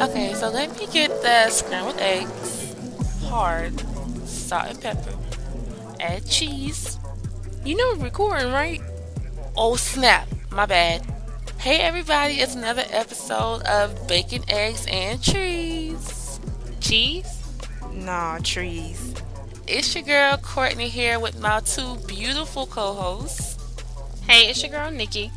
[0.00, 2.74] Okay, so let me get the scrambled eggs,
[3.26, 3.78] hard,
[4.26, 5.12] salt and pepper,
[6.00, 6.98] add cheese.
[7.66, 8.80] You know we're recording, right?
[9.58, 11.04] Oh snap, my bad.
[11.58, 16.40] Hey everybody, it's another episode of Bacon, Eggs, and Trees.
[16.80, 17.42] Cheese?
[17.92, 19.14] Nah, trees.
[19.66, 23.58] It's your girl Courtney here with my two beautiful co-hosts.
[24.26, 25.30] Hey, it's your girl Nikki.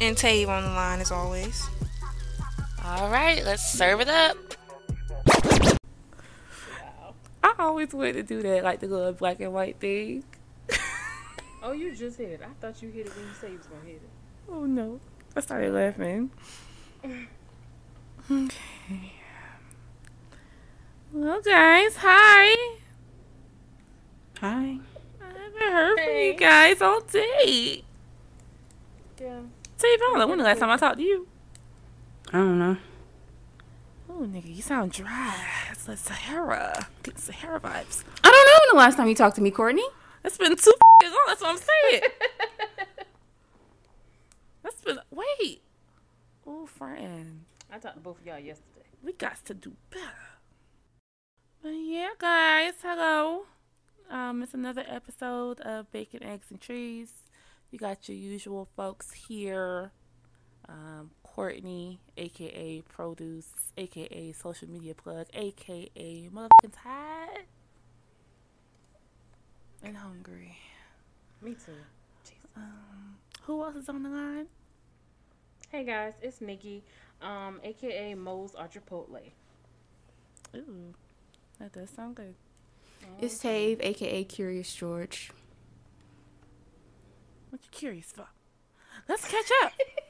[0.00, 1.68] And Tave on the line as always.
[2.88, 4.36] All right, let's serve it up.
[7.42, 10.24] I always wanted to do that, like the little black and white thing.
[11.60, 12.40] Oh, you just hit it.
[12.42, 14.08] I thought you hit it when you said you was gonna hit it.
[14.48, 15.00] Oh no,
[15.36, 16.30] I started laughing.
[18.30, 19.12] Okay.
[21.12, 22.78] Well, guys, hi.
[24.40, 24.78] Hi.
[25.20, 27.84] I haven't heard from you guys all day.
[29.18, 29.40] Yeah.
[29.78, 31.27] Tell you, I don't know when the last time I talked to you.
[32.32, 32.76] I don't know.
[34.10, 35.34] Oh, nigga, you sound dry.
[35.70, 36.88] It's like Sahara.
[37.02, 38.04] Get Sahara vibes.
[38.22, 39.86] I don't know when the last time you talked to me, Courtney.
[40.22, 41.24] That's been too f***ing long.
[41.28, 41.58] That's what I'm
[41.90, 42.02] saying.
[44.62, 44.98] That's been.
[45.10, 45.62] Wait.
[46.46, 47.44] Oh, friend.
[47.72, 48.86] I talked to both of y'all yesterday.
[49.02, 50.04] We got to do better.
[51.62, 53.44] But yeah, guys, hello.
[54.10, 57.12] Um, it's another episode of Bacon, Eggs, and Trees.
[57.70, 59.92] You got your usual folks here.
[60.68, 67.44] Um, Courtney, aka Produce, aka Social Media Plug, aka Motherfucking Tired
[69.84, 70.58] and Hungry.
[71.40, 71.70] Me too.
[72.24, 72.44] Jesus.
[72.56, 74.46] Um, who else is on the line?
[75.70, 76.82] Hey guys, it's Nikki,
[77.22, 79.30] um, aka Moe's or Chipotle.
[80.56, 80.92] Ooh,
[81.60, 82.34] that does sound good.
[83.20, 85.30] It's Tave, aka Curious George.
[87.50, 88.26] What you curious for?
[89.08, 89.72] Let's catch up.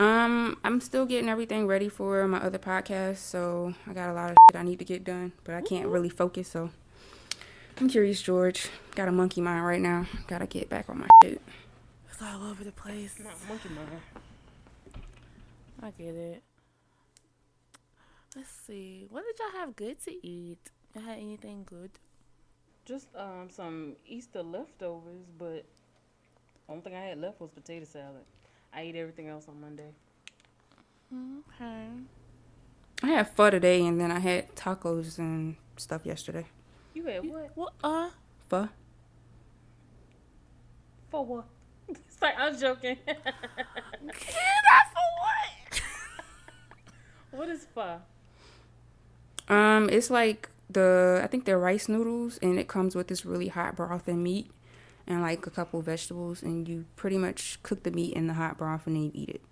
[0.00, 4.30] Um, I'm still getting everything ready for my other podcast, so I got a lot
[4.30, 6.70] of shit I need to get done, but I can't really focus, so
[7.78, 8.70] I'm Curious George.
[8.94, 10.06] Got a monkey mind right now.
[10.26, 11.42] Gotta get back on my shit.
[12.10, 13.20] It's all over the place.
[13.22, 14.00] Not monkey mind.
[15.82, 16.42] I get it.
[18.34, 19.06] Let's see.
[19.10, 20.70] What did y'all have good to eat?
[20.94, 21.90] Y'all had anything good?
[22.86, 25.66] Just um some Easter leftovers, but
[26.70, 28.24] only thing I had left was potato salad.
[28.72, 29.92] I ate everything else on Monday.
[31.12, 31.86] Okay.
[33.02, 36.46] I had pho today, and then I had tacos and stuff yesterday.
[36.94, 37.50] You had what?
[37.54, 37.72] What?
[37.82, 38.10] Uh.
[38.48, 38.68] Pho?
[41.10, 41.44] For what?
[41.88, 42.98] It's like I'm joking.
[43.06, 43.26] That's
[44.94, 45.82] for what?
[47.32, 48.00] what is pho?
[49.48, 53.48] Um, it's like the I think they're rice noodles, and it comes with this really
[53.48, 54.50] hot broth and meat,
[55.10, 58.56] and like a couple vegetables, and you pretty much cook the meat in the hot
[58.56, 59.42] broth, and then you eat it.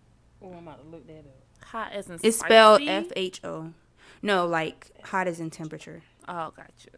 [0.40, 1.64] Oh, I'm about to look that up.
[1.66, 2.80] Hot as in It's spelled?
[2.82, 3.72] F H O.
[4.22, 6.02] No, like hot as in temperature.
[6.28, 6.92] Oh, got you.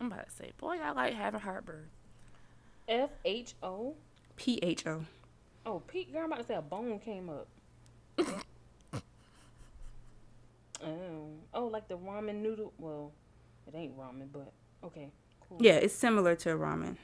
[0.00, 1.86] I'm about to say, boy, I like having heartburn.
[2.88, 3.94] F H O.
[4.34, 5.04] P H O.
[5.64, 7.46] Oh, Pete, girl, I'm about to say a bone came up.
[10.84, 12.72] oh, oh, like the ramen noodle.
[12.78, 13.12] Well,
[13.68, 14.52] it ain't ramen, but
[14.84, 15.10] okay,
[15.48, 15.58] cool.
[15.60, 16.96] Yeah, it's similar to ramen.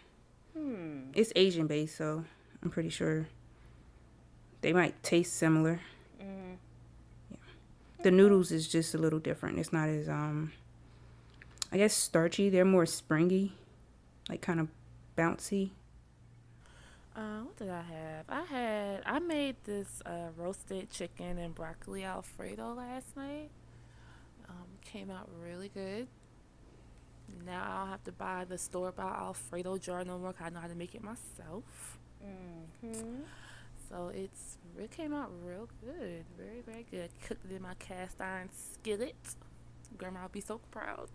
[0.56, 1.10] Hmm.
[1.14, 2.24] It's Asian based, so
[2.62, 3.28] I'm pretty sure
[4.60, 5.80] they might taste similar.
[6.20, 6.56] Mm.
[8.02, 9.58] The noodles is just a little different.
[9.58, 10.52] It's not as um
[11.72, 12.50] I guess starchy.
[12.50, 13.54] They're more springy,
[14.28, 14.68] like kind of
[15.16, 15.70] bouncy.
[17.14, 18.24] Uh, what did I have?
[18.28, 23.50] I had I made this uh, roasted chicken and broccoli alfredo last night.
[24.48, 26.08] Um, came out really good.
[27.44, 30.32] Now I don't have to buy the store bought alfredo jar no more.
[30.32, 31.98] 'cause I know how to make it myself.
[32.24, 33.22] Mm-hmm.
[33.88, 37.10] So it's it came out real good, very very good.
[37.26, 39.36] Cooked it in my cast iron skillet.
[39.98, 41.08] Grandma would be so proud.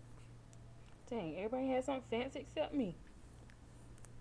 [1.10, 2.94] Dang, everybody had something fancy except me.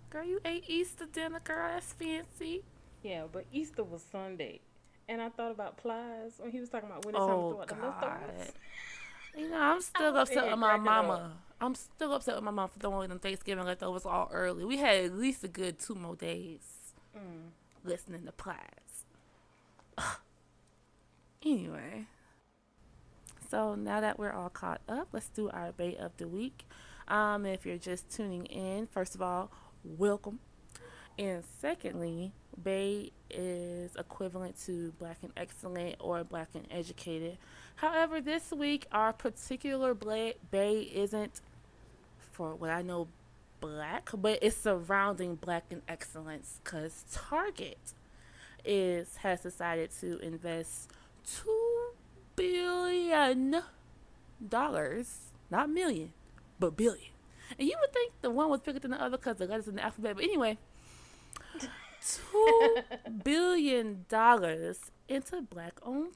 [0.09, 1.69] Girl, you ate Easter dinner, girl.
[1.73, 2.63] That's fancy.
[3.03, 4.61] Yeah, but Easter was Sunday.
[5.09, 7.49] And I thought about Plies when he was talking about when it's time to Oh
[7.49, 8.51] throw out the leftovers.
[9.35, 11.13] You know, I'm still upset with my mama.
[11.13, 11.46] up.
[11.59, 14.63] I'm still upset with my mom for throwing them Thanksgiving leftovers all early.
[14.63, 16.59] We had at least a good two more days
[17.17, 17.49] Mm.
[17.83, 19.05] listening to plies.
[21.43, 22.05] anyway,
[23.49, 26.65] so now that we're all caught up, let's do our bait of the week.
[27.07, 29.49] Um, if you're just tuning in, first of all,
[29.83, 30.39] welcome.
[31.17, 37.37] And secondly, Bay is equivalent to Black and Excellent or Black and Educated.
[37.77, 41.41] However, this week our particular Bay isn't,
[42.37, 43.07] for what I know,
[43.59, 47.93] black, but it's surrounding Black and Excellence because Target
[48.63, 50.91] is has decided to invest
[51.25, 51.89] two
[52.35, 53.63] billion
[54.47, 56.13] dollars, not million,
[56.59, 57.09] but billion.
[57.57, 59.75] And you would think the one was bigger than the other because the letters in
[59.77, 60.15] the alphabet.
[60.17, 60.59] But anyway,
[62.05, 62.75] two
[63.23, 66.13] billion dollars into black-owned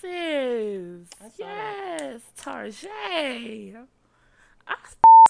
[0.00, 1.08] businesses.
[1.20, 1.98] I saw that.
[2.00, 3.84] yes, Tarjay.
[4.66, 4.74] I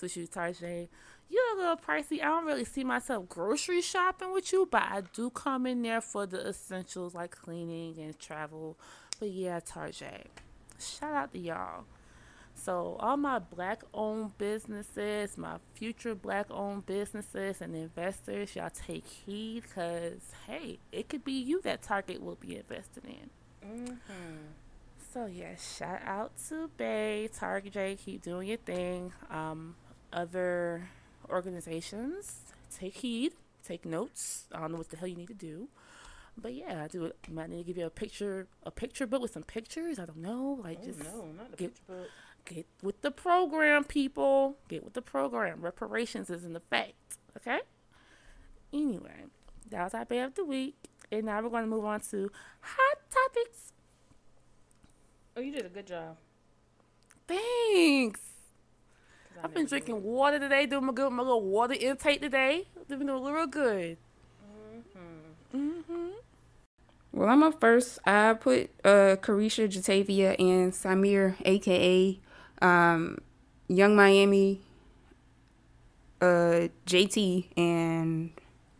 [0.02, 0.88] f- with you, Tarjay.
[1.30, 2.20] You're a little pricey.
[2.20, 6.00] I don't really see myself grocery shopping with you, but I do come in there
[6.00, 8.76] for the essentials like cleaning and travel.
[9.18, 10.24] But yeah, Tarjay.
[10.78, 11.84] Shout out to y'all.
[12.54, 19.06] So, all my black owned businesses, my future black owned businesses and investors, y'all take
[19.06, 23.04] heed because, hey, it could be you that Target will be investing
[23.62, 23.78] in.
[23.86, 24.36] Mm-hmm.
[25.12, 29.12] So, yeah, shout out to Bay, Target J, keep doing your thing.
[29.30, 29.74] Um,
[30.12, 30.88] other
[31.28, 32.40] organizations,
[32.76, 33.32] take heed,
[33.66, 34.44] take notes.
[34.52, 35.68] I don't know what the hell you need to do.
[36.36, 37.16] But yeah, I do it.
[37.30, 39.98] Might need to give you a picture, a picture book with some pictures.
[39.98, 42.08] I don't know, like Oh just no, not the get- picture book.
[42.44, 44.56] Get with the program, people.
[44.68, 45.60] Get with the program.
[45.60, 46.94] Reparations is in effect.
[47.36, 47.60] Okay?
[48.72, 49.26] Anyway,
[49.70, 50.74] that was our Bay of the Week.
[51.12, 52.32] And now we're going to move on to
[52.62, 53.72] Hot Topics.
[55.36, 56.16] Oh, you did a good job.
[57.28, 58.20] Thanks.
[59.42, 62.66] I've been drinking water today, doing my, good, my little water intake today.
[62.88, 63.96] Doing a little good.
[65.54, 65.58] Mhm.
[65.60, 66.08] Mm-hmm.
[67.12, 67.98] Well, I'm up first.
[68.06, 72.18] I put uh Caresha Jatavia and Symere, aka
[72.62, 73.18] um,
[73.68, 74.60] Young Miami,
[76.20, 78.30] uh JT and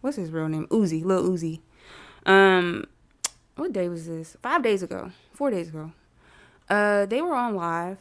[0.01, 0.67] what's his real name?
[0.69, 1.61] Uzi, Lil Uzi.
[2.25, 2.85] Um,
[3.57, 4.37] what day was this?
[4.43, 5.93] Five days ago, four days ago.
[6.71, 7.99] Uh, they were on live.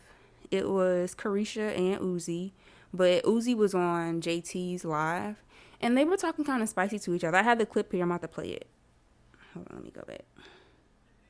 [0.52, 2.52] It was Caresha and Uzi,
[2.94, 5.42] but Uzi was on JT's live,
[5.80, 7.38] and they were talking kind of spicy to each other.
[7.38, 8.04] I had the clip here.
[8.04, 8.68] I'm about to play it.
[9.54, 10.24] Hold on, let me go back.
[10.26, 10.44] It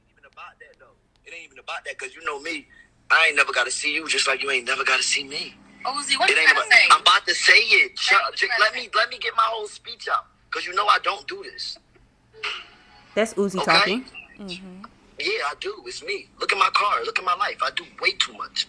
[0.08, 0.96] ain't even about that though.
[1.26, 2.68] It ain't even about that because you know me.
[3.12, 5.24] I ain't never got to see you just like you ain't never got to see
[5.24, 5.54] me.
[5.86, 6.88] Uzi, what It you ain't about, say?
[6.92, 8.00] I'm about to say it.
[8.00, 10.66] Shut, what you just gotta let me let me get my whole speech out because
[10.66, 11.78] you know I don't do this.
[13.16, 13.66] That's Uzi Okay.
[13.66, 14.06] talking.
[14.40, 14.84] Mm-hmm.
[15.20, 15.84] Yeah, I do.
[15.86, 16.30] It's me.
[16.40, 17.04] Look at my car.
[17.04, 17.58] Look at my life.
[17.62, 18.68] I do way too much.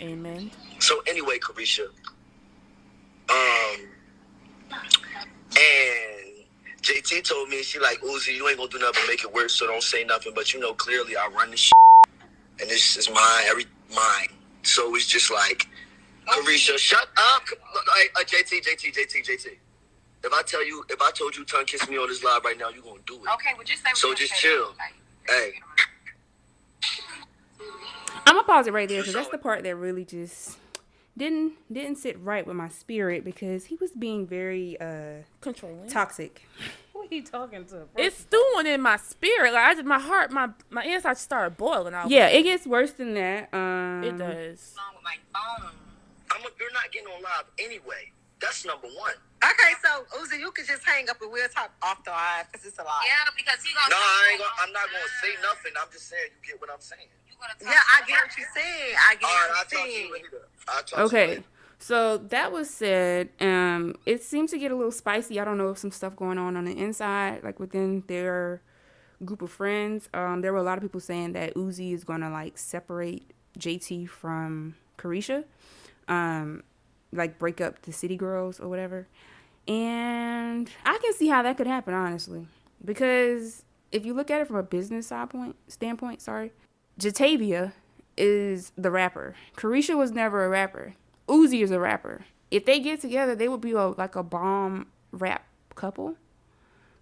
[0.00, 0.50] Amen.
[0.78, 1.86] So anyway, Caresha,
[3.30, 3.80] um,
[5.50, 6.46] and
[6.82, 9.54] JT told me she like Uzi, you ain't gonna do nothing but make it worse,
[9.54, 10.32] so don't say nothing.
[10.34, 11.72] But you know, clearly I run this, shit,
[12.60, 14.28] and this is mine, every mine.
[14.62, 15.66] So it's just like,
[16.28, 17.42] Caresha, shut up.
[17.96, 19.46] Hey, uh, JT, JT, JT, JT.
[20.24, 22.58] If I tell you, if I told you, tongue kiss me on this live right
[22.58, 23.32] now, you gonna do it.
[23.34, 24.74] Okay, well just say So just chill.
[24.78, 24.94] Like,
[25.28, 25.52] Hey.
[28.28, 30.58] I'm gonna pause it right there because that's the part that really just
[31.16, 35.88] didn't didn't sit right with my spirit because he was being very uh Controlling.
[35.88, 36.42] toxic.
[36.92, 37.84] Who he talking to?
[37.96, 39.54] It's stewing in my spirit.
[39.54, 41.94] Like I just, my heart, my my insides started boiling.
[41.94, 43.48] I Yeah, it gets worse than that.
[43.54, 44.74] Um, it does.
[44.94, 45.72] with my phone.
[46.30, 48.12] I'm a, you're not getting on live anyway.
[48.42, 49.16] That's number one.
[49.40, 52.66] Okay, so Uzi, you can just hang up and we'll talk off the live because
[52.66, 53.00] it's a lot.
[53.08, 53.88] Yeah, because he gonna.
[53.88, 55.72] No, I ain't gonna, I'm not gonna say nothing.
[55.80, 57.08] I'm just saying you get what I'm saying.
[57.40, 58.96] You gonna talk Yeah, I get what you're saying.
[59.08, 60.12] I get All right, what you're you saying.
[60.12, 60.28] later.
[60.68, 61.42] I'll talk to you Okay, later.
[61.78, 63.28] so that was said.
[63.40, 65.38] Um, it seems to get a little spicy.
[65.40, 68.62] I don't know if some stuff going on on the inside, like within their
[69.24, 70.08] group of friends.
[70.14, 73.22] Um, there were a lot of people saying that Uzi is gonna like separate
[73.58, 75.44] JT from Caresha,
[76.08, 76.62] um,
[77.12, 79.06] like break up the City Girls or whatever.
[79.66, 82.46] And I can see how that could happen, honestly,
[82.84, 86.52] because if you look at it from a business side point standpoint, sorry,
[86.98, 87.72] Jatavia
[88.16, 89.34] is the rapper.
[89.56, 90.94] Caresha was never a rapper.
[91.28, 92.24] Uzi is a rapper.
[92.50, 96.16] If they get together, they would be a, like a bomb rap couple.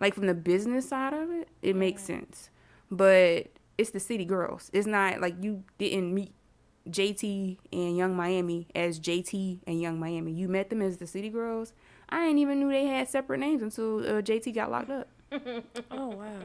[0.00, 2.50] Like from the business side of it, it makes sense.
[2.90, 3.48] But
[3.78, 4.70] it's the city girls.
[4.72, 6.32] It's not like you didn't meet
[6.90, 10.32] JT and Young Miami as JT and Young Miami.
[10.32, 11.72] You met them as the city girls.
[12.08, 15.08] I didn't even knew they had separate names until uh, JT got locked up.
[15.90, 16.40] Oh wow.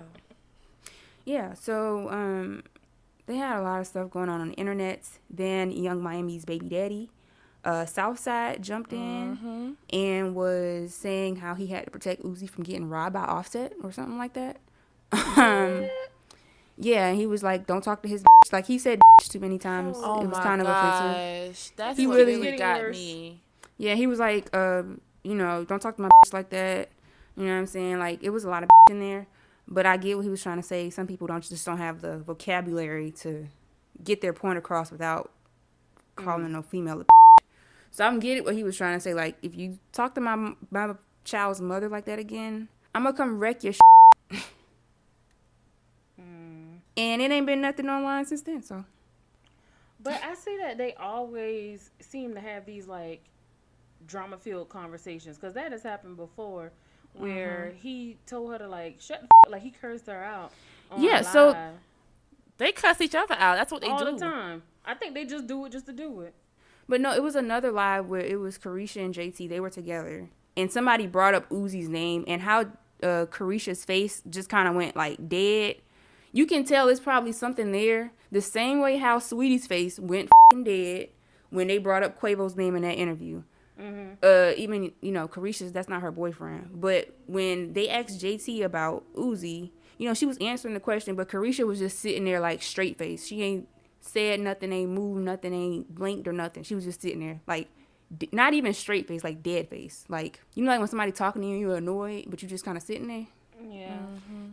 [1.25, 2.63] Yeah, so um,
[3.27, 5.07] they had a lot of stuff going on on the internet.
[5.29, 7.09] Then Young Miami's baby daddy,
[7.63, 12.89] uh, Southside, jumped in and was saying how he had to protect Uzi from getting
[12.89, 14.57] robbed by Offset or something like that.
[15.37, 15.89] um,
[16.77, 19.57] yeah, he was like, "Don't talk to his." bitch." Like he said bitch too many
[19.59, 19.97] times.
[19.99, 21.51] Oh it was my kind of offensive.
[21.53, 21.69] gosh.
[21.75, 22.97] That's He what really- really got worse.
[22.97, 23.41] me.
[23.77, 26.89] Yeah, he was like, um, you know, don't talk to my bitch like that.
[27.35, 27.99] You know what I'm saying?
[27.99, 29.27] Like it was a lot of in there,
[29.71, 30.89] but I get what he was trying to say.
[30.89, 33.47] Some people don't just don't have the vocabulary to
[34.03, 35.31] get their point across without
[36.17, 36.53] calling mm-hmm.
[36.53, 37.05] no female a
[37.89, 39.13] So I'm getting what he was trying to say.
[39.13, 43.39] Like if you talk to my my child's mother like that again, I'm gonna come
[43.39, 43.73] wreck your.
[46.19, 46.79] Mm.
[46.97, 48.61] and it ain't been nothing online since then.
[48.61, 48.83] So
[50.01, 53.23] But I see that they always seem to have these like
[54.05, 56.73] drama filled conversations because that has happened before
[57.13, 57.77] where Mm-hmm.
[57.79, 60.51] he told her to like shut the f-, like he cursed her out.
[60.91, 61.73] On Yeah, so- live
[62.57, 63.55] They cuss each other out.
[63.57, 64.05] That's what they all do.
[64.05, 64.63] All the time.
[64.85, 66.33] I think they just do it just to do it.
[66.87, 69.47] But no, it was another live where it was Caresha and JT.
[69.47, 72.61] They were together, and somebody brought up Uzi's name and how
[73.01, 75.75] uh, Caresha's face just kind of went like dead.
[76.33, 78.11] You can tell it's probably something there.
[78.31, 80.29] The same way how Saweetie's face went
[80.63, 81.09] dead
[81.49, 83.43] when they brought up Quavo's name in that interview.
[84.23, 89.03] Uh, even you know Caresha's that's not her boyfriend, but when they asked JT about
[89.15, 92.61] Uzi, you know she was answering the question, but Caresha was just sitting there like
[92.61, 93.25] straight face.
[93.25, 93.67] She ain't
[93.99, 96.63] said nothing, ain't moved nothing, ain't blinked or nothing.
[96.63, 97.69] She was just sitting there like
[98.15, 100.05] d- not even straight face, like dead face.
[100.09, 102.77] Like you know, like when somebody talking to you, you're annoyed, but you just kind
[102.77, 103.27] of sitting there.
[103.69, 103.97] Yeah.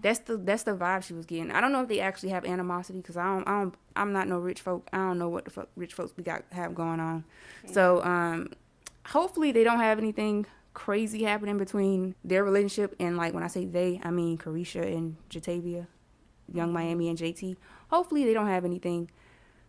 [0.03, 1.51] That's the that's the vibe she was getting.
[1.51, 4.29] I don't know if they actually have animosity because I don't I don't I'm not
[4.29, 4.89] no rich folk.
[4.93, 7.25] I don't know what the fuck rich folks we got have going on.
[7.67, 8.51] So um,
[9.09, 13.65] hopefully they don't have anything crazy happening between their relationship and like when I say
[13.65, 15.87] they, I mean Caresha and Jatavia,
[16.53, 16.73] Young mm-hmm.
[16.73, 17.57] Miami and JT.
[17.91, 19.11] Hopefully they don't have anything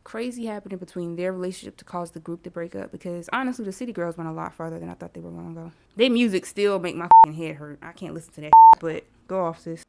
[0.03, 3.71] crazy happening between their relationship to cause the group to break up because honestly the
[3.71, 5.71] city girls went a lot farther than I thought they were gonna go.
[5.95, 7.79] Their music still make my fing head hurt.
[7.81, 9.83] I can't listen to that but go off sis.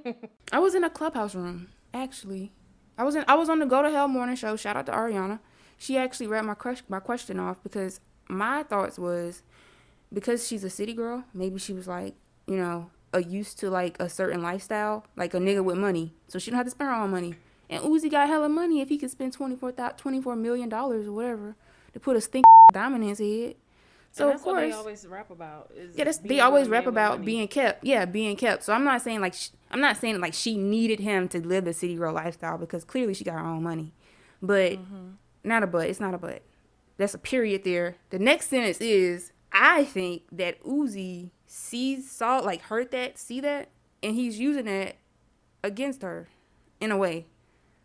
[0.52, 2.52] I was in a clubhouse room, actually.
[2.98, 4.56] I was in I was on the Go to Hell morning show.
[4.56, 5.40] Shout out to Ariana.
[5.78, 9.42] She actually read my question my question off because my thoughts was
[10.12, 12.14] because she's a city girl, maybe she was like,
[12.46, 16.14] you know, a used to like a certain lifestyle, like a nigga with money.
[16.28, 17.34] So she don't have to spend her own money.
[17.70, 21.56] And Uzi got hella money if he could spend 24 $24 million or whatever
[21.92, 23.56] to put a stink diamond in his head.
[24.12, 25.72] So of what they course, always rap about.
[25.94, 27.82] Yeah, that's, they always rap about being kept.
[27.82, 28.62] Yeah, being kept.
[28.62, 31.64] So I'm not saying like sh- I'm not saying like she needed him to live
[31.64, 33.92] the city girl lifestyle because clearly she got her own money.
[34.40, 35.14] But mm-hmm.
[35.42, 35.88] not a but.
[35.88, 36.42] It's not a but.
[36.96, 37.96] That's a period there.
[38.10, 43.68] The next sentence is I think that Uzi sees saw like heard that, see that,
[44.02, 44.96] and he's using that
[45.62, 46.28] against her
[46.80, 47.26] in a way.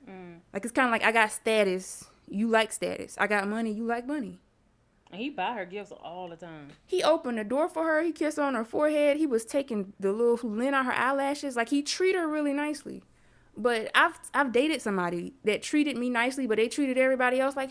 [0.10, 0.40] Mm.
[0.54, 3.16] Like it's kind of like I got status, you like status.
[3.18, 4.40] I got money, you like money.
[5.12, 6.70] And he buy her gifts all the time.
[6.86, 8.04] He opened the door for her.
[8.04, 9.18] He kissed on her forehead.
[9.18, 11.56] He was taking the little lint out her eyelashes.
[11.56, 13.04] Like he treated her really nicely.
[13.58, 17.70] But I've I've dated somebody that treated me nicely, but they treated everybody else like.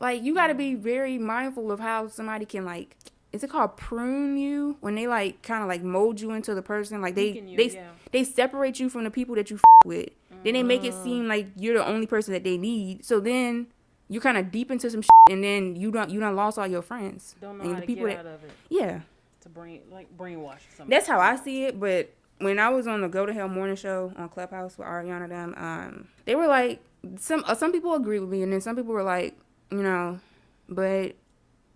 [0.00, 2.96] Like you got to be very mindful of how somebody can like.
[3.32, 6.62] Is it called prune you when they like kind of like mold you into the
[6.62, 7.00] person?
[7.00, 7.90] Like they you, they yeah.
[8.10, 10.08] they separate you from the people that you with.
[10.42, 13.04] Then they make it seem like you're the only person that they need.
[13.04, 13.66] So then
[14.08, 16.66] you're kind of deep into some shit, and then you don't you don't lost all
[16.66, 17.36] your friends.
[17.40, 18.50] Don't know and how the to get out of it.
[18.68, 19.00] yeah,
[19.42, 20.88] To brain like brainwash something.
[20.90, 21.78] that's how I see it.
[21.78, 25.28] But when I was on the Go to Hell morning show on Clubhouse with Ariana
[25.28, 26.80] them, um, they were like
[27.18, 29.36] some uh, some people agree with me, and then some people were like,
[29.70, 30.20] you know,
[30.68, 31.14] but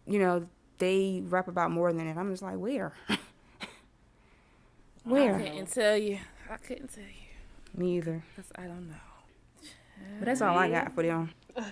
[0.06, 0.46] you know
[0.78, 2.16] they rap about more than it.
[2.16, 2.92] I'm just like, where,
[5.04, 5.34] where?
[5.34, 5.38] I where?
[5.38, 6.18] couldn't tell you.
[6.50, 7.80] I couldn't tell you.
[7.80, 8.22] Me either.
[8.36, 8.96] Cause I don't know.
[10.18, 11.30] But that's all I got for them.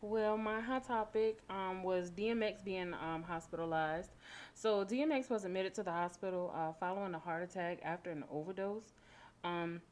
[0.00, 4.10] Well, my hot topic um, was DMX being um, hospitalized.
[4.54, 8.94] So DMX was admitted to the hospital uh, following a heart attack after an overdose.
[9.44, 9.82] Um,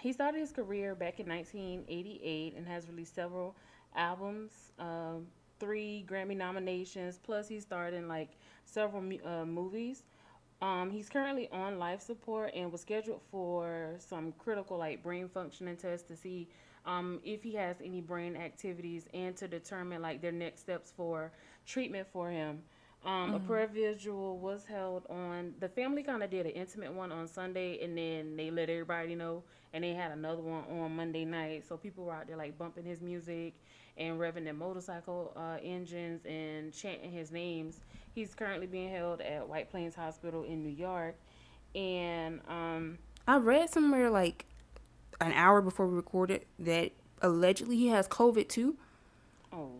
[0.00, 3.54] he started his career back in 1988 and has released several
[3.94, 5.26] albums, um,
[5.60, 8.30] three Grammy nominations, plus he starred in like
[8.64, 10.02] several uh, movies.
[10.62, 15.76] Um, he's currently on life support and was scheduled for some critical like brain functioning
[15.76, 16.48] tests to see
[16.86, 21.32] um, if he has any brain activities and to determine like their next steps for
[21.66, 22.62] treatment for him.
[23.04, 25.54] Um, A prayer vigil was held on.
[25.60, 29.14] The family kind of did an intimate one on Sunday, and then they let everybody
[29.14, 29.42] know,
[29.74, 31.64] and they had another one on Monday night.
[31.68, 33.54] So people were out there like bumping his music
[33.98, 37.80] and revving their motorcycle uh, engines and chanting his names.
[38.14, 41.16] He's currently being held at White Plains Hospital in New York,
[41.74, 44.46] and um, I read somewhere like
[45.20, 48.76] an hour before we recorded that allegedly he has COVID too.
[49.52, 49.72] oh.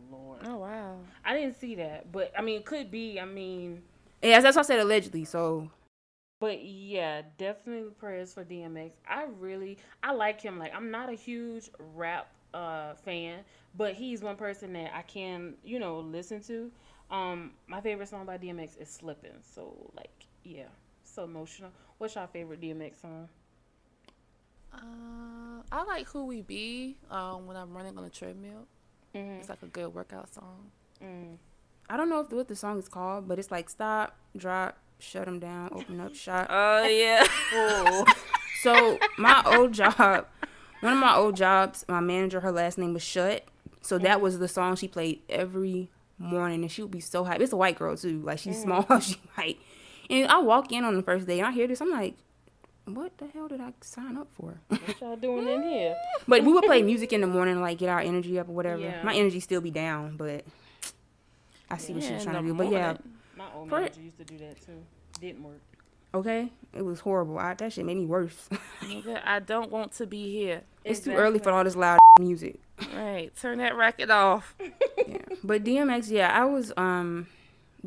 [1.25, 3.19] I didn't see that, but I mean, it could be.
[3.21, 3.83] I mean,
[4.23, 5.25] Yeah, that's what I said allegedly.
[5.25, 5.71] So
[6.41, 8.93] But yeah, definitely prayers for DMX.
[9.09, 10.59] I really I like him.
[10.59, 13.41] Like I'm not a huge rap uh fan,
[13.77, 16.71] but he's one person that I can, you know, listen to.
[17.11, 19.43] Um my favorite song by DMX is Slippin'.
[19.43, 20.69] So like, yeah.
[21.05, 21.71] So emotional.
[21.99, 23.29] What's your favorite DMX song?
[24.73, 26.97] Uh, I like Who We Be.
[27.11, 28.67] Um, when I'm running on the treadmill,
[29.15, 29.39] Mm-hmm.
[29.41, 30.73] it's like a good workout song.
[31.03, 31.37] Mm.
[31.89, 35.27] I don't know if what the song is called, but it's like stop, drop, shut
[35.27, 36.47] them down, open up shop.
[36.51, 37.25] Oh yeah.
[38.63, 40.27] So my old job,
[40.81, 43.45] one of my old jobs, my manager, her last name was Shut.
[43.83, 47.41] So that was the song she played every morning, and she would be so hyped.
[47.41, 49.59] It's a white girl too, like she's small, she white.
[50.09, 52.15] And I walk in on the first day, and I hear this, I'm like,
[52.87, 54.61] what the hell did I sign up for?
[54.69, 55.97] What y'all doing in here?
[56.29, 58.81] but we would play music in the morning, like get our energy up or whatever.
[58.81, 59.03] Yeah.
[59.03, 60.45] My energy still be down, but
[61.75, 62.55] I see what she's trying to do.
[62.55, 62.97] But yeah.
[63.37, 64.83] My old For- manager used to do that too.
[65.21, 65.61] Didn't work.
[66.15, 67.39] okay, it was horrible.
[67.39, 68.49] I, that shit made me worse.
[68.83, 70.63] Nigga, I don't want to be here.
[70.85, 72.61] it's too early for all this loud music.
[72.95, 74.55] Right, turn that record off.
[75.09, 75.19] yeah.
[75.43, 77.27] But DMX, yeah, I was um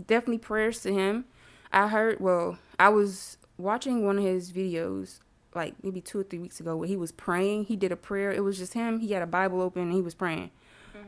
[0.06, 1.26] definitely prayers to him.
[1.72, 5.20] I heard well, I was watching one of his videos
[5.56, 7.66] like maybe two or three weeks ago where he was praying.
[7.66, 8.32] He did a prayer.
[8.32, 9.00] It was just him.
[9.00, 10.52] He had a Bible open and he was praying.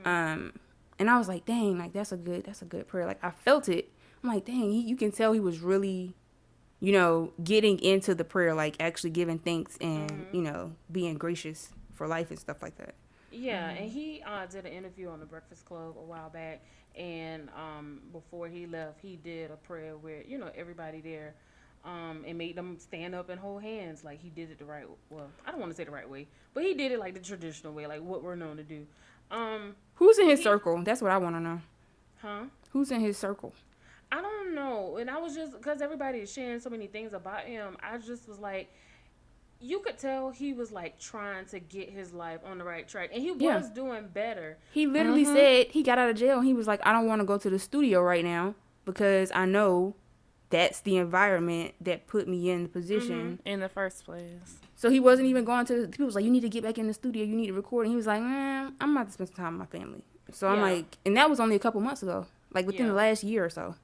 [0.06, 0.54] Um
[1.00, 3.06] and I was like, dang, like that's a good that's a good prayer.
[3.06, 3.92] Like I felt it.
[4.24, 6.14] I'm like, dang, he, you can tell he was really
[6.80, 11.70] you know, getting into the prayer, like actually giving thanks and, you know, being gracious
[11.94, 12.96] for life and stuff like that.
[13.32, 16.62] Yeah, and he uh, did an interview on the Breakfast Club a while back,
[16.96, 21.36] and um, before he left, he did a prayer where you know everybody there,
[21.86, 24.86] um, and made them stand up and hold hands like he did it the right.
[25.12, 27.20] Well, I don't want to say the right way, but he did it like the
[27.20, 28.88] traditional way, like what we're known to do.
[29.32, 30.82] Um, Who's in his circle?
[30.84, 31.62] That's what I want to know.
[32.22, 32.44] huh?
[32.72, 33.54] Who's in his circle?
[34.12, 34.98] I don't know.
[34.98, 37.78] And I was just because everybody is sharing so many things about him.
[37.84, 38.74] I just was like,
[39.60, 43.10] you could tell he was like trying to get his life on the right track,
[43.14, 43.58] and he Yeah.
[43.58, 44.58] was doing better.
[44.72, 47.20] He literally said he got out of jail and he was like, I don't want
[47.22, 48.56] to go to the studio right now
[48.86, 49.96] because I know
[50.50, 53.40] that's the environment that put me in the position.
[53.44, 53.48] Mm-hmm.
[53.48, 54.60] In the first place.
[54.76, 55.88] So he wasn't even going to.
[55.88, 57.24] People was like, you need to get back in the studio.
[57.24, 57.86] You need to record.
[57.86, 60.02] And he was like, man, I'm about to spend some time with my family.
[60.32, 62.92] So I'm like, and that was only a couple months ago, like within Yeah.
[62.92, 63.76] the last year or so.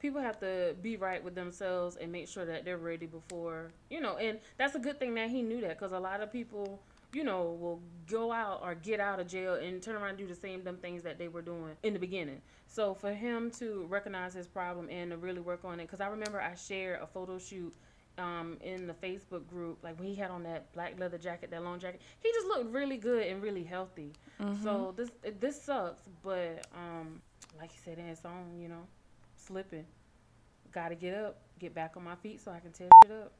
[0.00, 4.02] people have to be right with themselves and make sure that they're ready before you
[4.02, 6.78] know and that's a good thing that he knew that because a lot of people
[7.14, 10.26] you know will go out or get out of jail and turn around and do
[10.26, 13.86] the same dumb things that they were doing in the beginning so for him to
[13.88, 17.06] recognize his problem and to really work on it because i remember i shared a
[17.06, 17.74] photo shoot
[18.18, 21.64] um, in the Facebook group, like when he had on that black leather jacket, that
[21.64, 24.12] long jacket, he just looked really good and really healthy.
[24.62, 27.20] So this this sucks, but um,
[27.58, 28.86] like he said in his song, you know,
[29.36, 29.84] slipping.
[30.72, 33.32] Gotta get up, get back on my feet so I can tear it up.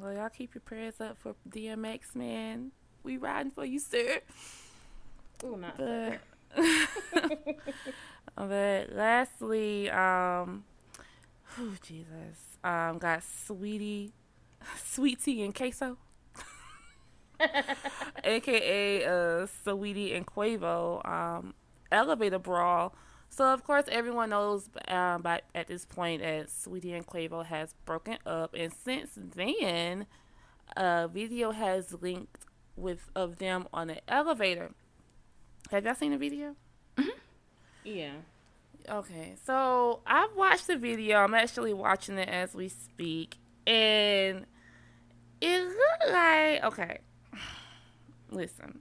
[0.00, 2.70] Well, y'all keep your prayers up for DMX, man.
[3.04, 4.20] We riding for you, sir.
[5.44, 6.20] Ooh, not But,
[8.34, 10.64] but lastly, um,
[11.60, 14.12] oh Jesus, um, got Saweetie,
[14.82, 15.98] Sweet Tea and Queso,
[18.24, 21.52] aka uh, Saweetie and Quavo, um,
[21.92, 22.94] elevator brawl.
[23.28, 27.74] So of course everyone knows um, by at this point that Saweetie and Quavo has
[27.84, 30.06] broken up, and since then,
[30.74, 32.43] a video has linked
[32.76, 34.70] with of them on the elevator.
[35.70, 36.56] Have y'all seen the video?
[36.96, 37.08] Mm-hmm.
[37.84, 38.12] Yeah.
[38.88, 41.18] Okay, so I've watched the video.
[41.18, 44.44] I'm actually watching it as we speak, and
[45.40, 46.98] it looked like okay.
[48.30, 48.80] Listen,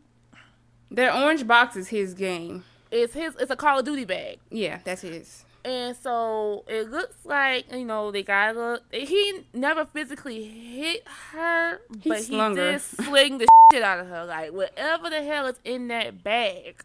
[0.91, 2.63] That orange box is his game.
[2.91, 3.35] it's his.
[3.39, 5.45] It's a Call of Duty bag, Yeah, that's his.
[5.65, 8.81] And so it looks like you know they got a.
[8.91, 12.79] He never physically hit her, He but he slung her.
[12.79, 14.25] sling the shit out of her.
[14.25, 16.83] Like whatever the hell is in that bag,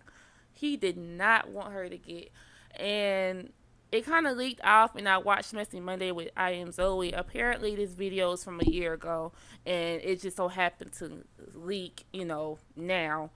[0.52, 2.30] he did not want her to get.
[2.78, 3.52] And
[3.90, 7.12] it kind of leaked off, and I watched Messy Monday with I Am Zoe.
[7.12, 9.32] Apparently, this video is from a year ago,
[9.66, 13.30] and it just so happened to leak, you know, now.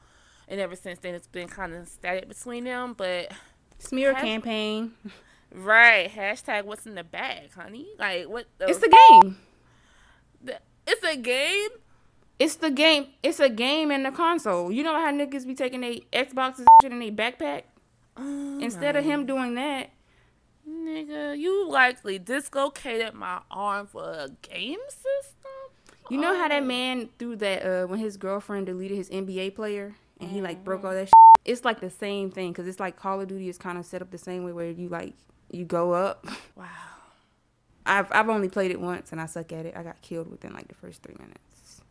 [0.49, 2.93] And ever since then, it's been kind of static between them.
[2.93, 3.33] But
[3.79, 4.93] Smear Has- campaign.
[5.55, 7.87] right, hashtag what's in the bag, honey?
[7.99, 8.47] Like what?
[8.59, 9.39] The, It's the game.
[10.43, 11.69] the- it's a game.
[12.39, 13.07] It's the game.
[13.23, 14.73] It's a game in the console.
[14.73, 17.63] You know how niggas be taking their Xboxes and shit in their backpack?
[18.17, 19.91] Instead of him doing that,
[20.69, 25.51] Nigga, you likely dislocated my arm for a game system.
[26.11, 26.49] you know how Oh.
[26.51, 30.63] that man threw that uh when his girlfriend deleted his NBA player and he like
[30.65, 31.07] broke all that.
[31.09, 31.13] Shit?
[31.45, 34.03] It's like the same thing because it's like Call of Duty is kind of set
[34.03, 35.15] up the same way where you like
[35.53, 36.27] you go up.
[36.57, 36.67] Wow.
[37.85, 39.77] I've I've only played it once and I suck at it.
[39.77, 41.83] I got killed within like the first three minutes.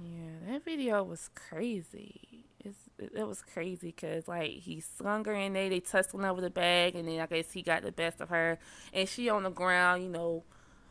[0.00, 2.44] Yeah, that video was crazy.
[2.64, 6.40] It's, it, it was crazy because like he slung her in there, they tussled over
[6.40, 8.58] the bag, and then I guess he got the best of her,
[8.92, 10.44] and she on the ground, you know,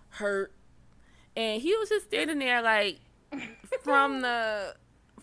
[0.10, 0.52] hurt,
[1.36, 3.00] and he was just standing there like
[3.84, 4.76] from the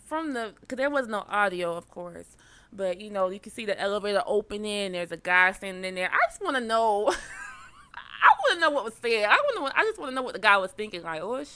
[0.06, 2.36] from the because there was no audio, of course,
[2.74, 4.92] but you know you can see the elevator opening.
[4.92, 6.10] There's a guy standing in there.
[6.10, 7.08] I just want to know.
[8.24, 9.24] I want to know what was said.
[9.24, 9.78] I want to.
[9.78, 11.02] I just want to know what the guy was thinking.
[11.02, 11.54] Like, oh, sh-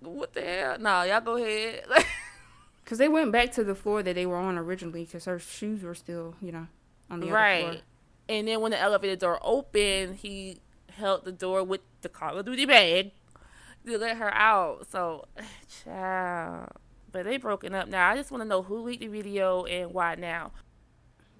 [0.00, 0.78] what the hell?
[0.78, 1.84] Nah, y'all go ahead.
[2.84, 5.82] Cause they went back to the floor that they were on originally, cause her shoes
[5.82, 6.68] were still, you know,
[7.10, 7.60] on the other right.
[7.60, 7.76] floor.
[8.30, 10.60] And then when the elevator door opened, he
[10.92, 13.10] held the door with the Call of Duty bag
[13.84, 14.90] to let her out.
[14.90, 15.26] So,
[15.84, 16.70] child.
[17.10, 18.10] But they broken up now.
[18.10, 20.52] I just want to know who leaked the video and why now.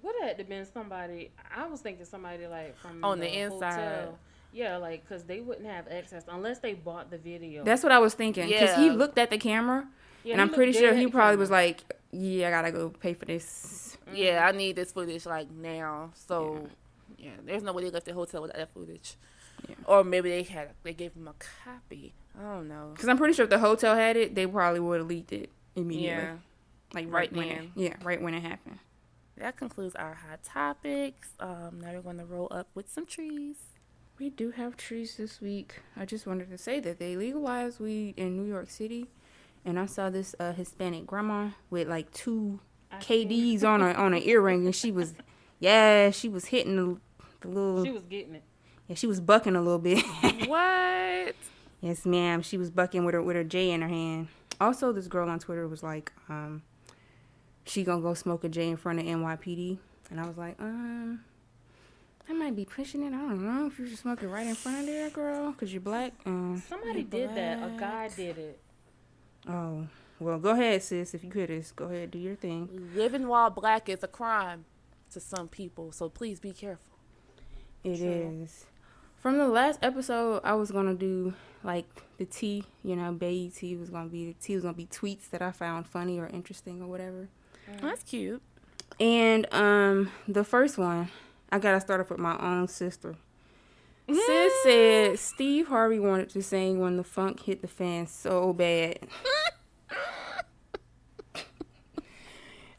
[0.01, 1.31] Would have to been somebody.
[1.55, 3.73] I was thinking somebody like from On the inside.
[3.73, 4.19] hotel.
[4.51, 7.63] Yeah, like because they wouldn't have access unless they bought the video.
[7.63, 8.51] That's what I was thinking.
[8.57, 9.87] Cause he looked at the camera,
[10.23, 11.37] Yeah, and I'm pretty sure he probably camera.
[11.37, 15.51] was like, "Yeah, I gotta go pay for this." Yeah, I need this footage like
[15.51, 16.11] now.
[16.15, 16.67] So,
[17.19, 19.17] yeah, there's no way they left the hotel without that footage.
[19.67, 19.75] Yeah.
[19.85, 22.13] Or maybe they had they gave him a copy.
[22.39, 22.93] I don't know.
[22.95, 25.51] Cause I'm pretty sure if the hotel had it, they probably would have leaked it
[25.79, 26.23] immediately.
[26.23, 26.35] Yeah.
[26.93, 28.79] Like right, Right when it, yeah, right when it happened.
[29.37, 31.29] That concludes our hot topics.
[31.39, 33.55] Um, now we're going to roll up with some trees.
[34.17, 35.79] We do have trees this week.
[35.95, 39.05] I just wanted to say that they legalized weed in New York City,
[39.63, 42.59] and I saw this uh, Hispanic grandma with like two
[42.91, 45.13] I KDs on her on her earring, and she was,
[45.59, 46.97] yeah, she was hitting the,
[47.41, 48.43] the little, She was getting it.
[48.87, 50.03] yeah, she was bucking a little bit.
[50.47, 51.35] what?
[51.79, 54.27] yes, ma'am, she was bucking with her with her J in her hand.
[54.59, 56.61] Also, this girl on Twitter was like, um,
[57.65, 59.77] she gonna go smoke a J in front of NYPD,
[60.11, 61.21] and I was like, um.
[62.29, 63.07] I might be pushing it.
[63.07, 65.73] I don't know if you should smoke it right in front of there, girl, because
[65.73, 66.13] you're black.
[66.27, 67.57] Um, Somebody You did that.
[67.57, 68.59] A guy did it.
[69.47, 69.87] Oh,
[70.19, 71.15] well, go ahead, sis.
[71.15, 72.91] If you could, just go ahead, do your thing.
[72.93, 74.65] Living while black is a crime
[75.11, 76.99] to some people, so please be careful.
[77.83, 78.43] It True.
[78.43, 78.65] is.
[79.17, 81.85] From the last episode, I was gonna do like
[82.17, 85.29] the T, you know, Bay T was gonna be the T was gonna be tweets
[85.29, 87.27] that I found funny or interesting or whatever.
[87.81, 88.41] That's cute.
[88.99, 91.09] And um, the first one,
[91.51, 93.15] I gotta start off with my own sister.
[94.11, 98.99] Sis said Steve Harvey wanted to sing when the funk hit the fan so bad.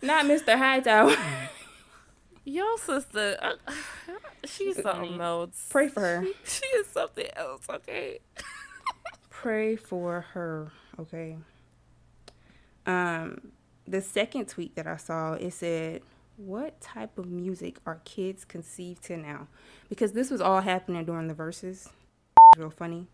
[0.02, 0.56] Not Mr.
[0.56, 1.14] Hightower.
[2.44, 3.52] Your sister, uh,
[4.44, 5.66] she's something else.
[5.68, 6.24] Pray for her.
[6.44, 8.18] She is something else, okay?
[9.40, 11.36] Pray for her okay?
[12.86, 13.52] Um
[13.86, 16.02] the second tweet that i saw it said
[16.36, 19.48] what type of music are kids conceived to now?
[19.88, 21.90] Because this was all happening during the verses.
[22.56, 23.06] Real funny.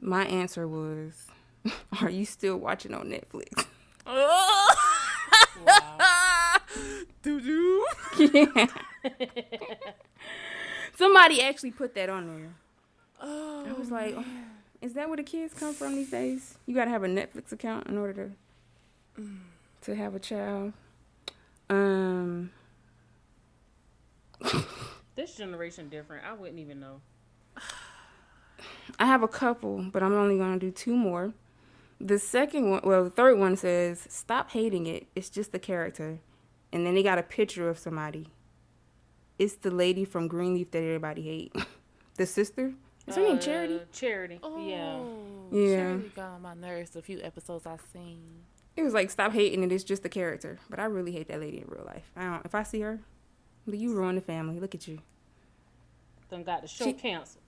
[0.00, 1.26] My answer was
[2.00, 3.66] are you still watching on netflix?
[7.22, 7.86] Doo doo.
[8.18, 8.66] yeah.
[10.96, 12.54] Somebody actually put that on there
[13.22, 14.24] Oh, I was like, oh,
[14.80, 16.58] is that where the kids come from these days?
[16.66, 18.32] You gotta have a Netflix account in order
[19.16, 19.22] to
[19.82, 20.72] to have a child.
[21.70, 22.50] Um,
[25.14, 26.24] This generation different.
[26.24, 27.00] I wouldn't even know.
[28.98, 31.34] I have a couple, but I'm only gonna do two more.
[32.00, 35.06] The second one, well, the third one says, "Stop hating it.
[35.14, 36.18] It's just the character,"
[36.72, 38.28] and then they got a picture of somebody.
[39.38, 41.56] It's the lady from Greenleaf that everybody hate.
[42.16, 42.72] the sister.
[43.06, 43.76] Is her name Charity?
[43.76, 44.38] Uh, Charity.
[44.42, 45.58] Oh, Yeah.
[45.58, 45.76] Yeah.
[45.76, 46.94] Charity got on my nerves.
[46.96, 48.20] a few episodes I've seen.
[48.76, 49.70] It was like, "Stop hating it.
[49.72, 52.10] It's just the character." But I really hate that lady in real life.
[52.16, 52.44] I don't.
[52.46, 53.00] If I see her,
[53.66, 54.58] but you ruin the family.
[54.60, 55.00] Look at you.
[56.30, 57.42] Done got the show She- canceled.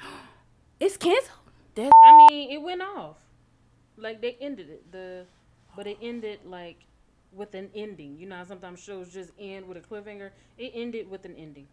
[0.80, 1.36] It's canceled.
[1.76, 3.16] I mean, it went off.
[3.98, 4.90] Like they ended it.
[4.92, 5.26] The
[5.76, 6.78] but it ended like
[7.32, 8.16] with an ending.
[8.18, 10.30] You know how sometimes shows just end with a cliffhanger?
[10.56, 11.68] It ended with an ending.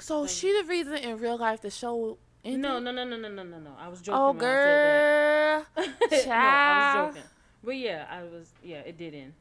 [0.00, 2.60] So she the reason in real life the show ended?
[2.60, 3.70] No, no, no, no, no, no, no, no.
[3.78, 4.20] I was joking.
[4.20, 5.66] Oh, when I said girl.
[6.10, 6.26] that.
[6.26, 7.28] no, I was joking.
[7.64, 8.52] But yeah, I was.
[8.62, 9.32] Yeah, it did end.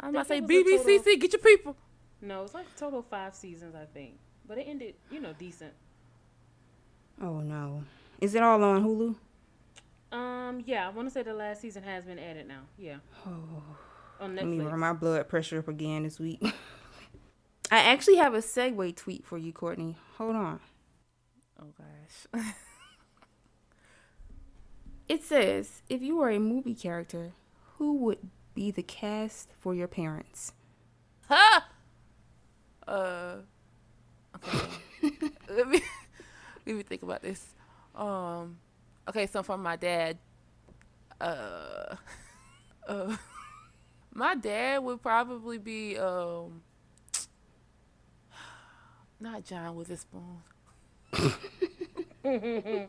[0.00, 1.76] I'm about to say Think it was a total- BBCC, get your people.
[2.22, 4.12] No, it's like total five seasons, I think.
[4.46, 5.72] But it ended, you know, decent.
[7.20, 7.82] Oh no.
[8.20, 9.14] Is it all on Hulu?
[10.16, 12.60] Um, yeah, I want to say the last season has been added now.
[12.78, 13.62] Yeah, Oh.
[14.20, 14.70] on Let me Netflix.
[14.70, 16.40] run my blood pressure up again this week.
[17.70, 19.96] I actually have a segue tweet for you, Courtney.
[20.16, 20.60] Hold on.
[21.60, 22.44] Oh gosh.
[25.08, 27.32] It says, if you were a movie character,
[27.78, 28.18] who would
[28.54, 30.52] be the cast for your parents?
[31.28, 31.68] ha!
[32.86, 33.42] Uh.
[34.34, 34.66] Okay.
[35.50, 35.82] let me
[36.64, 37.54] let me think about this.
[37.94, 38.56] Um.
[39.06, 40.16] Okay, so for my dad.
[41.20, 41.96] Uh.
[42.88, 43.14] Uh.
[44.14, 46.62] My dad would probably be um.
[49.20, 50.42] Not John Witherspoon.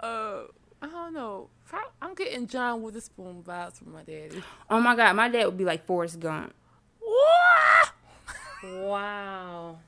[0.00, 0.42] uh,
[0.82, 1.48] I don't know.
[2.00, 4.42] I'm getting John Witherspoon vibes from my daddy.
[4.68, 6.54] Oh my god, my dad would be like Forrest Gump.
[8.62, 9.78] Wow,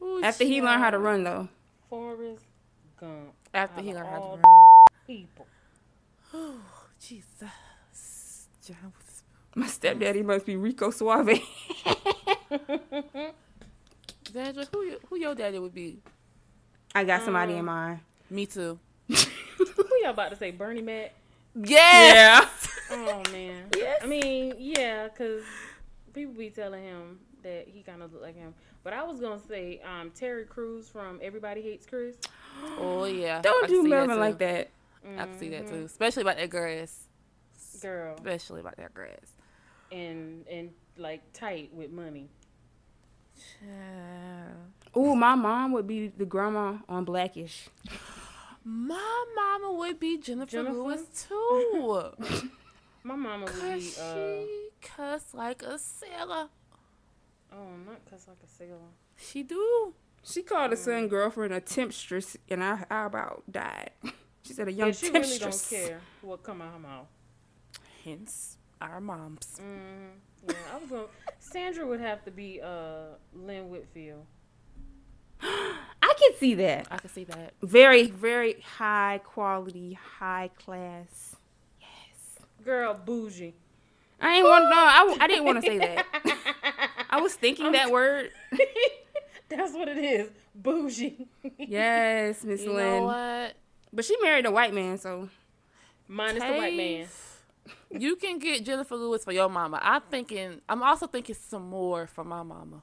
[0.00, 1.48] Ooh, After he learned how to run though.
[1.90, 2.44] Forrest
[3.00, 3.34] Gump.
[3.52, 4.42] After he learned how to run.
[5.06, 5.46] people.
[7.00, 8.48] Jesus.
[8.64, 9.22] John with-
[9.56, 11.40] My stepdaddy must be Rico Suave.
[14.32, 15.98] Sandra, who you, who your daddy would be?
[16.94, 18.00] I got somebody in mind.
[18.30, 18.78] Me too.
[19.08, 19.16] Who
[20.02, 20.50] y'all about to say?
[20.50, 21.12] Bernie Mac?
[21.54, 22.46] Yeah.
[22.90, 23.64] Oh man.
[23.76, 24.00] Yes.
[24.02, 25.42] I mean, yeah, cause
[26.14, 28.54] people be telling him that he kind of look like him.
[28.82, 32.16] But I was gonna say um, Terry Crews from Everybody Hates Chris.
[32.78, 33.42] Oh yeah.
[33.42, 34.70] Don't can do see Melvin like that.
[35.18, 36.98] I can see that too, especially about that grass.
[37.82, 39.34] Girl, Especially about that grass.
[39.92, 42.30] and and like tight with money.
[43.66, 45.00] Yeah.
[45.00, 47.68] Ooh, my mom would be the grandma on Blackish.
[48.64, 50.76] My mama would be Jennifer, Jennifer?
[50.76, 52.10] Lewis too.
[53.02, 56.48] My mama would be uh she cuss like a sailor.
[57.50, 58.90] oh not cuss like a sailor.
[59.16, 59.94] She do.
[60.22, 63.92] She called her son girlfriend a temptress, and I, I about died.
[64.42, 67.06] She said a young Yeah, she really don't care what come out her mouth.
[68.02, 69.60] Hence our moms.
[69.60, 71.04] Mm, yeah, I was gonna.
[71.38, 74.24] Sandra would have to be uh Lynn Whitfield.
[75.40, 76.88] I can see that.
[76.90, 77.54] I can see that.
[77.62, 81.36] Very, very high quality, high class.
[81.80, 82.44] Yes.
[82.64, 83.54] Girl, bougie.
[84.20, 84.76] I ain't want no.
[84.76, 86.06] I, I didn't want to say that.
[87.10, 88.30] I was thinking that word.
[89.48, 90.30] That's what it is.
[90.54, 91.28] Bougie.
[91.56, 92.86] Yes, Miss You Lynn.
[92.96, 93.54] know what?
[93.92, 95.28] But she married a white man, so
[96.08, 97.06] Minus the white man.
[97.90, 99.80] You can get Jennifer Lewis for your mama.
[99.82, 100.60] I'm thinking.
[100.68, 102.82] I'm also thinking some more for my mama.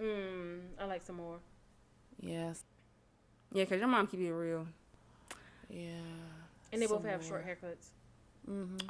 [0.00, 1.38] Mm, I like some more.
[2.20, 2.62] Yes.
[3.52, 4.66] yeah, cause your mom keep it real.
[5.68, 5.90] Yeah.
[6.72, 7.90] And they both Some have short haircuts.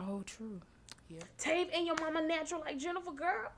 [0.01, 0.61] Oh, true.
[1.09, 1.21] Yeah.
[1.39, 3.53] Tave and your mama natural like Jennifer, girl.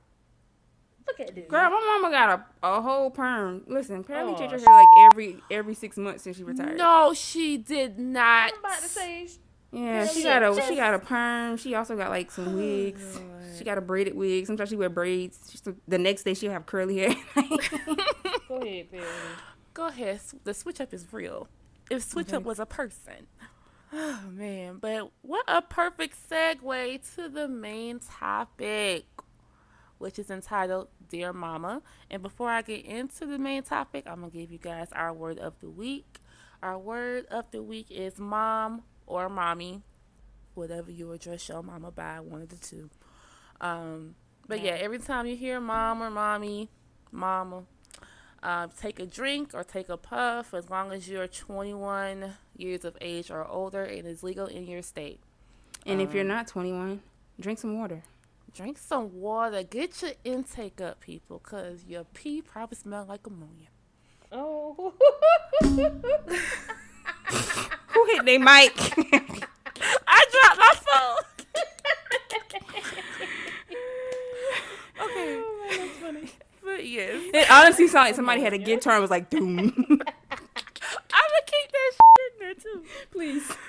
[1.06, 1.48] Look at this.
[1.48, 3.62] Girl, my mama got a, a whole perm.
[3.68, 6.76] Listen, apparently Aw, changed her hair like every every six months since she retired.
[6.76, 8.52] No, she did not.
[8.52, 9.28] I'm about to say,
[9.72, 11.56] Yeah, she got a just- she got a perm.
[11.56, 13.20] She also got like some oh, wigs.
[13.56, 14.46] She got a braided wig.
[14.46, 15.50] Sometimes she wear braids.
[15.50, 17.14] She the next day she'll have curly hair.
[18.48, 19.04] go ahead, Perry.
[19.74, 20.20] Go ahead.
[20.44, 21.48] The switch up is real.
[21.90, 23.26] If switch up was a person.
[23.92, 29.06] Oh man, but what a perfect segue to the main topic,
[29.98, 31.82] which is entitled Dear Mama.
[32.10, 35.38] And before I get into the main topic, I'm gonna give you guys our word
[35.38, 36.20] of the week.
[36.62, 39.82] Our word of the week is mom or mommy,
[40.54, 42.90] whatever you address your mama by, one of the two.
[43.60, 44.14] Um,
[44.46, 46.68] but yeah, every time you hear mom or mommy,
[47.10, 47.64] mama,
[48.42, 52.96] um, take a drink or take a puff as long as you're 21 years of
[53.00, 55.20] age or older and is legal in your state.
[55.84, 57.00] and if you're not 21,
[57.40, 58.02] drink some water.
[58.54, 59.62] Drink some water.
[59.62, 63.68] Get your intake up, people, because your pee probably smells like ammonia.
[64.32, 64.94] Oh.
[67.28, 68.72] Who hit they mic?
[70.06, 71.16] I dropped my phone.
[75.04, 75.42] okay.
[75.42, 76.30] Oh, man, that's funny.
[76.64, 77.22] But yes.
[77.32, 79.58] it honestly sounded like somebody had a guitar and was like, doom.
[79.58, 80.06] I'm going to
[81.46, 82.84] keep that shit in there, too.
[83.10, 83.52] Please.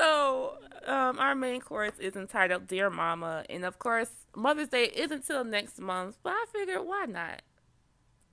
[0.00, 0.54] So,
[0.86, 3.44] um, our main course is entitled Dear Mama.
[3.50, 7.42] And of course, Mother's Day isn't till next month, but I figured why not?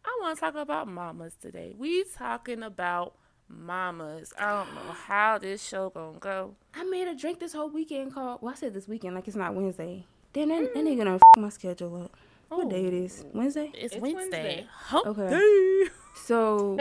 [0.08, 1.76] I want to talk about mamas today.
[1.78, 3.16] We talking about
[3.50, 4.32] mamas.
[4.40, 6.56] I don't know how this show gonna go.
[6.74, 9.36] I made a drink this whole weekend called, well, I said this weekend like it's
[9.36, 10.06] not Wednesday.
[10.32, 12.16] Then that, that nigga done f- my schedule up.
[12.50, 13.26] What day it is?
[13.26, 13.32] Oh.
[13.34, 13.72] Wednesday?
[13.74, 14.66] It's, It's Wednesday.
[14.94, 15.10] Wednesday.
[15.10, 15.30] Okay.
[15.30, 15.90] day.
[16.16, 16.80] So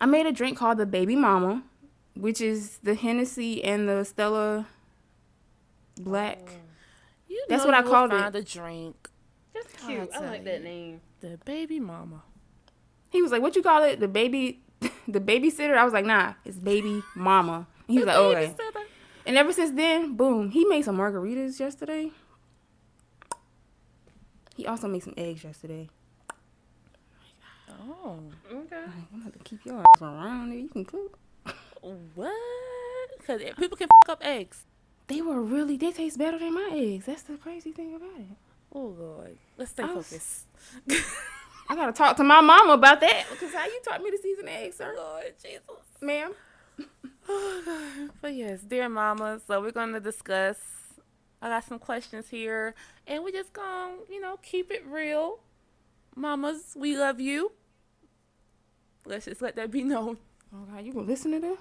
[0.00, 1.62] I made a drink called the Baby Mama,
[2.16, 4.66] which is the Hennessy and the Stella
[5.96, 6.40] Black.
[6.46, 6.52] Oh.
[7.28, 8.32] You That's what I you will called it.
[8.32, 9.08] The drink.
[9.54, 10.00] That's cute.
[10.00, 11.00] I tell like that name.
[11.20, 12.22] The baby mama.
[13.10, 14.00] He was like, "What you call it?
[14.00, 14.60] The baby,
[15.08, 18.54] the babysitter?" I was like, "Nah, it's Baby Mama." And he was like, "Oh, "Okay."
[19.26, 22.10] And ever since then, boom, he made some margaritas yesterday.
[24.56, 25.88] He also made some eggs yesterday.
[27.68, 28.18] Oh.
[28.52, 28.76] Okay.
[28.76, 30.58] I'm gonna have to keep your ass around there.
[30.58, 31.18] You can cook.
[32.14, 32.32] What?
[33.18, 34.64] Because people can fuck up eggs.
[35.06, 37.06] They were really, they taste better than my eggs.
[37.06, 38.26] That's the crazy thing about it.
[38.72, 39.36] Oh Lord.
[39.56, 40.46] Let's stay I was- focused.
[41.70, 44.48] I gotta talk to my mama about that because how you taught me to season
[44.48, 45.62] eggs, sir, Lord Jesus.
[46.00, 46.32] ma'am.
[48.20, 50.56] But yes, dear mama, so we're gonna discuss.
[51.40, 52.74] I got some questions here,
[53.06, 55.38] and we're just gonna, you know, keep it real.
[56.16, 57.52] Mamas, we love you.
[59.06, 60.18] Let's just let that be known,
[60.52, 61.56] Oh God, you gonna listen to them?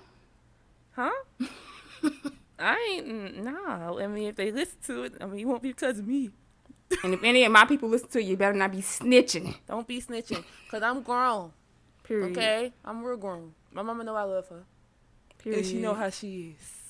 [0.92, 1.12] huh?
[2.60, 3.96] I ain't nah.
[3.98, 6.32] I mean, if they listen to it, I mean, it won't be because of me.
[7.04, 9.56] And if any of my people listen to you, you better not be snitching.
[9.68, 11.52] Don't be snitching, cause I'm grown.
[12.04, 12.32] Period.
[12.32, 13.54] Okay, I'm real grown.
[13.72, 14.64] My mama know I love her.
[15.38, 15.60] Period.
[15.60, 16.76] and she know how she is.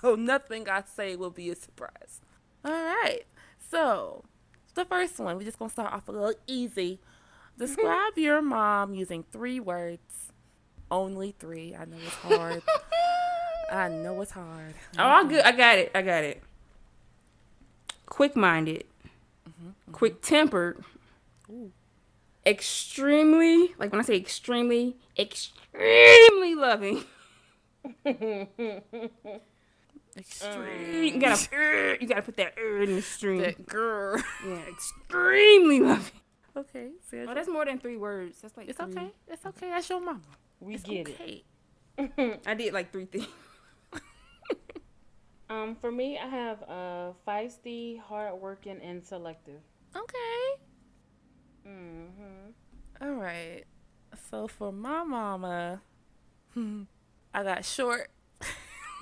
[0.00, 2.20] So nothing I say will be a surprise.
[2.64, 3.22] All right.
[3.70, 4.24] So
[4.74, 6.98] the first one, we're just gonna start off a little easy.
[7.58, 7.64] Mm-hmm.
[7.64, 10.32] Describe your mom using three words.
[10.90, 11.74] Only three.
[11.74, 12.62] I know it's hard.
[13.72, 14.74] I know it's hard.
[14.98, 15.44] Oh, I'm good.
[15.44, 15.90] I got it.
[15.94, 16.42] I got it.
[18.06, 18.84] Quick minded,
[19.92, 20.84] quick tempered,
[22.46, 27.04] extremely, like when I say extremely, extremely loving.
[30.16, 31.04] Extreme.
[31.14, 33.40] You gotta, you gotta put that er in the stream.
[33.40, 34.22] That girl.
[34.46, 36.20] Yeah, extremely loving.
[36.54, 36.90] Okay.
[37.08, 37.30] Sandra.
[37.30, 38.42] Oh, that's more than three words.
[38.42, 38.92] That's like it's three.
[38.92, 39.10] okay.
[39.26, 39.70] It's okay.
[39.70, 40.20] That's your mama.
[40.60, 42.40] We It's get it.
[42.46, 43.26] I did like three things.
[45.52, 49.60] Um, for me, I have uh, feisty, hardworking, and selective.
[49.94, 50.62] Okay.
[51.68, 53.02] Mm-hmm.
[53.02, 53.64] All right.
[54.30, 55.82] So for my mama,
[56.56, 58.10] I got short.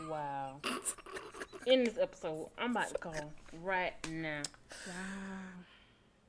[0.09, 0.61] Wow.
[1.67, 3.33] In this episode, I'm about to call
[3.63, 4.43] right now.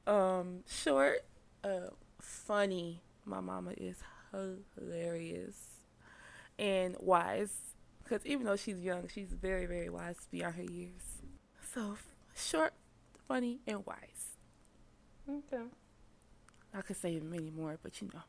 [0.06, 1.26] Um, short,
[1.64, 3.02] uh, funny.
[3.26, 3.98] My mama is
[4.76, 5.58] hilarious
[6.60, 7.71] and wise.
[8.12, 11.22] Because even though she's young, she's very, very wise beyond her years.
[11.74, 11.96] So
[12.36, 12.74] short,
[13.26, 14.36] funny, and wise.
[15.30, 15.64] Okay.
[16.74, 18.20] I could say many more, but you know.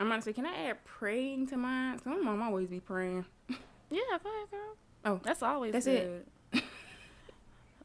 [0.00, 1.98] I'm gonna say, can I add praying to mine?
[2.00, 3.24] 'Cause my mom always be praying.
[3.90, 4.76] Yeah, go ahead, girl.
[5.04, 6.26] Oh, That's always That's good.
[6.52, 6.64] it.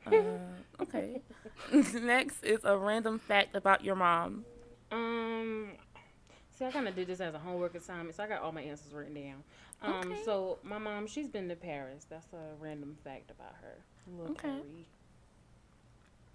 [0.07, 0.11] uh,
[0.81, 1.21] okay.
[2.01, 4.43] Next is a random fact about your mom.
[4.91, 5.73] Um,
[6.59, 8.61] see, I kind of did this as a homework assignment, so I got all my
[8.61, 9.43] answers written down.
[9.81, 10.21] Um, Okay.
[10.25, 12.05] so my mom, she's been to Paris.
[12.09, 13.77] That's a random fact about her.
[14.17, 14.49] Little Okay.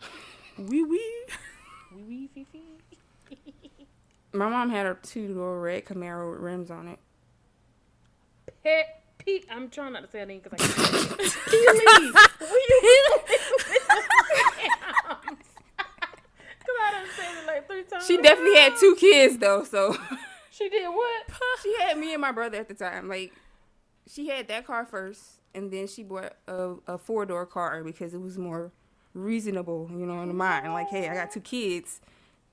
[0.00, 0.10] Paris.
[0.70, 1.24] Wee wee.
[1.94, 3.36] Wee wee fee fee.
[4.32, 6.98] My mom had a two door red Camaro with rims on it.
[8.64, 9.46] Pet Pete.
[9.50, 11.18] I'm trying not to say that name because I can't.
[11.20, 13.18] Please, will you?
[16.58, 18.06] Because I done said it like three times.
[18.06, 19.96] She definitely had two kids though, so
[20.50, 21.30] She did what?
[21.62, 23.08] she had me and my brother at the time.
[23.08, 23.32] Like
[24.08, 28.14] she had that car first, and then she bought a, a four door car because
[28.14, 28.70] it was more
[29.14, 30.72] reasonable, you know, in the mind.
[30.72, 32.00] Like, hey, I got two kids.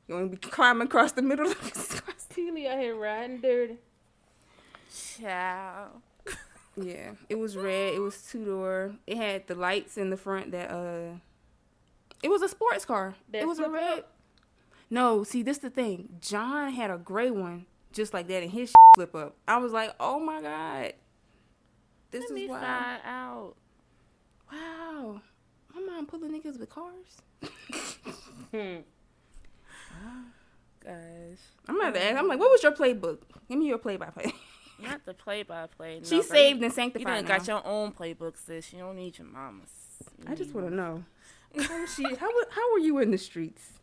[0.07, 2.13] You want to be climbing across the middle of this car?
[2.35, 3.77] Peely out here riding dirty.
[4.91, 5.87] Ciao.
[6.81, 7.93] Yeah, it was red.
[7.93, 8.95] It was two door.
[9.05, 11.17] It had the lights in the front that uh,
[12.23, 13.13] it was a sports car.
[13.29, 13.99] That it was a red.
[13.99, 14.13] up?
[14.91, 16.09] No, see, this the thing.
[16.19, 19.37] John had a gray one just like that, and his flip up.
[19.47, 20.93] I was like, oh my god,
[22.11, 22.61] this Let me is wild.
[22.61, 23.55] find out.
[24.51, 25.21] Wow,
[25.73, 27.21] my mom pulling niggas with cars.
[28.51, 28.79] Hmm.
[30.83, 30.93] Gosh.
[31.69, 32.17] I'm to ask.
[32.17, 33.19] I'm like, what was your playbook?
[33.47, 34.33] Give me your play by play.
[34.81, 36.01] Not the play by play.
[36.03, 37.07] She saved and sanctified.
[37.07, 37.37] You done now.
[37.37, 38.73] got your own playbook, sis.
[38.73, 39.69] You don't need your mama's.
[40.27, 41.03] I just want to know.
[41.61, 42.03] How was she?
[42.03, 43.73] How how were you in the streets?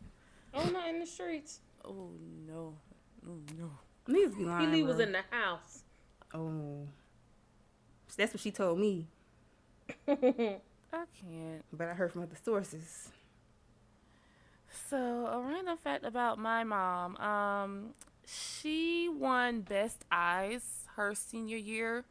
[0.53, 1.59] Oh, not in the streets.
[1.85, 2.09] Oh
[2.47, 2.75] no.
[3.27, 3.71] Oh no.
[4.07, 4.69] Niggas be lying.
[4.69, 5.83] Peely was in the house.
[6.33, 6.87] Oh,
[8.17, 9.07] that's what she told me.
[10.07, 10.59] I
[10.91, 11.63] can't.
[11.71, 13.09] But I heard from other sources.
[14.89, 17.15] So a random fact about my mom.
[17.17, 17.89] Um,
[18.25, 22.05] she won Best Eyes her senior year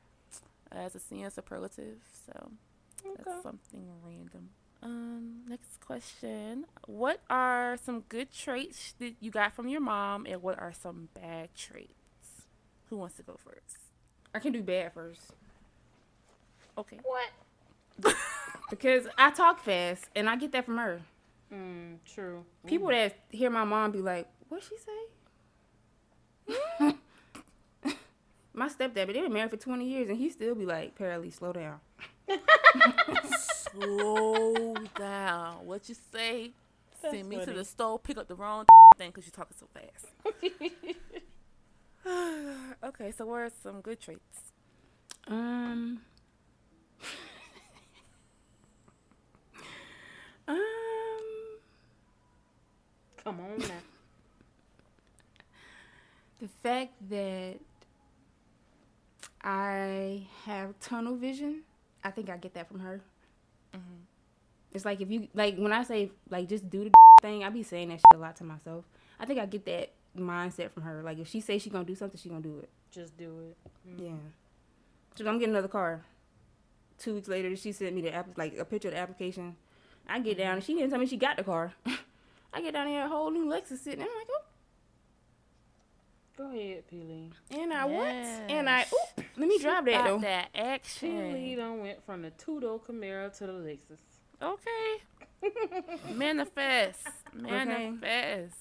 [0.70, 1.98] as a senior superlative.
[2.26, 2.50] So
[3.06, 3.22] Okay.
[3.24, 4.50] that's something random.
[4.82, 6.64] Um, next question.
[6.86, 11.08] What are some good traits that you got from your mom, and what are some
[11.14, 11.92] bad traits?
[12.90, 13.78] Who wants to go first?
[14.34, 15.32] I can do bad first
[16.78, 16.98] Okay.
[17.02, 18.14] What?
[18.70, 21.00] because I talk fast, and I get that from her.
[21.52, 22.44] Mm, true.
[22.66, 24.76] People that hear my mom be like, "What she
[26.48, 26.94] say?"
[28.58, 31.32] my stepdad, but they been married for twenty years, and he still be like, "Paralee,
[31.32, 31.80] slow down."
[33.72, 35.66] Slow down.
[35.66, 36.52] What you say?
[37.02, 38.66] That's Send me to the store, pick up the wrong
[38.98, 40.06] thing because you're talking so fast.
[42.84, 44.52] okay, so what are some good traits?
[45.26, 46.00] Um.
[50.48, 50.58] um.
[53.22, 53.66] Come on now.
[56.40, 57.58] The fact that
[59.42, 61.62] I have tunnel vision,
[62.04, 63.00] I think I get that from her.
[64.72, 66.90] It's like if you like when I say like just do the
[67.22, 68.84] thing, I be saying that shit a lot to myself.
[69.18, 71.02] I think I get that mindset from her.
[71.02, 72.68] Like if she say she gonna do something, she gonna do it.
[72.90, 73.56] Just do it.
[73.88, 74.04] Mm.
[74.06, 74.12] Yeah.
[75.16, 76.04] So I'm getting another car.
[76.98, 79.56] Two weeks later, she sent me the app like a picture of the application.
[80.08, 81.72] I get down and she didn't tell me she got the car.
[82.52, 84.00] I get down here, a whole new Lexus sitting.
[84.00, 84.08] there.
[84.08, 84.42] I'm like, oh,
[86.38, 87.32] Go ahead, Peely.
[87.50, 88.38] And I Yes.
[88.38, 88.50] what?
[88.52, 90.18] And I oop, let me drive that though.
[90.18, 91.10] that action.
[91.10, 91.56] Peely action.
[91.58, 93.98] done went from the two-door Camaro to the Lexus.
[94.40, 96.12] Okay.
[96.14, 97.08] Manifest.
[97.34, 98.54] Manifest.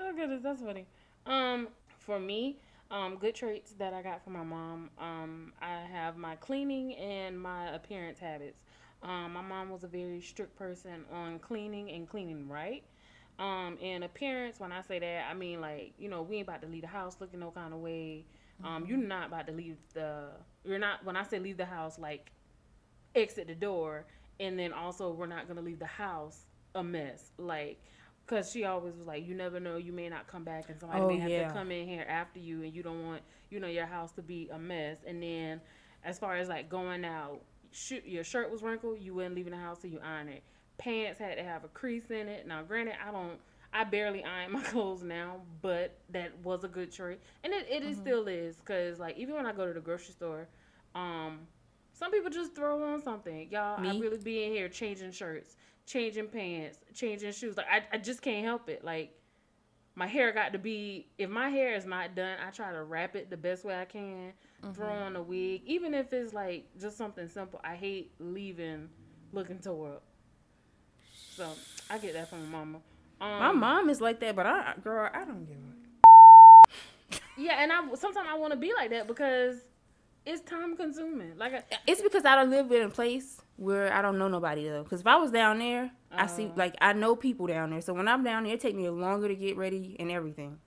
[0.00, 0.86] Oh goodness, that's funny.
[1.26, 1.68] Um,
[2.00, 2.58] for me,
[2.90, 4.90] um, good traits that I got from my mom.
[4.98, 8.58] Um, I have my cleaning and my appearance habits.
[9.04, 12.82] Um, my mom was a very strict person on cleaning and cleaning right.
[13.38, 16.62] Um, and appearance, when I say that, I mean like you know we ain't about
[16.62, 18.24] to leave the house looking no kind of way.
[18.62, 20.28] Um, you're not about to leave the.
[20.64, 21.04] You're not.
[21.04, 22.30] When I say leave the house, like
[23.14, 24.04] exit the door,
[24.38, 27.32] and then also we're not gonna leave the house a mess.
[27.38, 27.78] Like
[28.30, 31.00] Cause she always was like, you never know, you may not come back, and somebody
[31.00, 31.48] Oh, may have yeah.
[31.48, 34.22] to come in here after you, and you don't want, you know, your house to
[34.22, 34.98] be a mess.
[35.04, 35.60] And then,
[36.04, 37.40] as far as like going out,
[37.72, 40.44] shoot, your shirt was wrinkled, you wouldn't leave the house till you iron it.
[40.80, 42.46] Pants had to have a crease in it.
[42.46, 43.38] Now, granted, I don't,
[43.72, 47.82] I barely iron my clothes now, but that was a good trait, and it, it
[47.82, 48.56] is still is.
[48.64, 50.48] Cause like even when I go to the grocery store,
[50.94, 51.40] um,
[51.92, 53.48] some people just throw on something.
[53.50, 55.56] Y'all, I really be in here changing shirts,
[55.86, 57.56] changing pants, changing shoes.
[57.56, 58.84] Like I, I just can't help it.
[58.84, 59.12] Like
[59.94, 63.16] my hair got to be if my hair is not done, I try to wrap
[63.16, 64.32] it the best way I can.
[64.74, 67.60] Throw on a wig, even if it's like just something simple.
[67.64, 68.88] I hate leaving
[69.32, 70.02] looking tore up.
[71.40, 71.48] So
[71.88, 72.78] I get that from my mama.
[73.18, 77.72] Um, My mom is like that, but I girl, I don't give a Yeah, and
[77.72, 79.56] I sometimes I want to be like that because
[80.26, 81.38] it's time consuming.
[81.38, 84.68] Like I, It's because I don't live in a place where I don't know nobody
[84.68, 84.82] though.
[84.82, 86.52] Because if I was down there, I see Oh.
[86.56, 87.80] like I know people down there.
[87.80, 90.58] So when I'm down there, it take me longer to get ready and everything.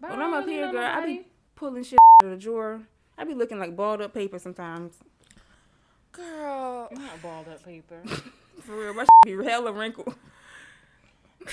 [0.00, 2.80] but When I'm up here, girl, I be pulling shit out of the drawer.
[3.16, 4.98] I be looking like balled up paper sometimes.
[6.16, 6.88] Girl.
[6.90, 8.02] not balled up paper.
[8.62, 10.14] For real, my shit be hella wrinkled.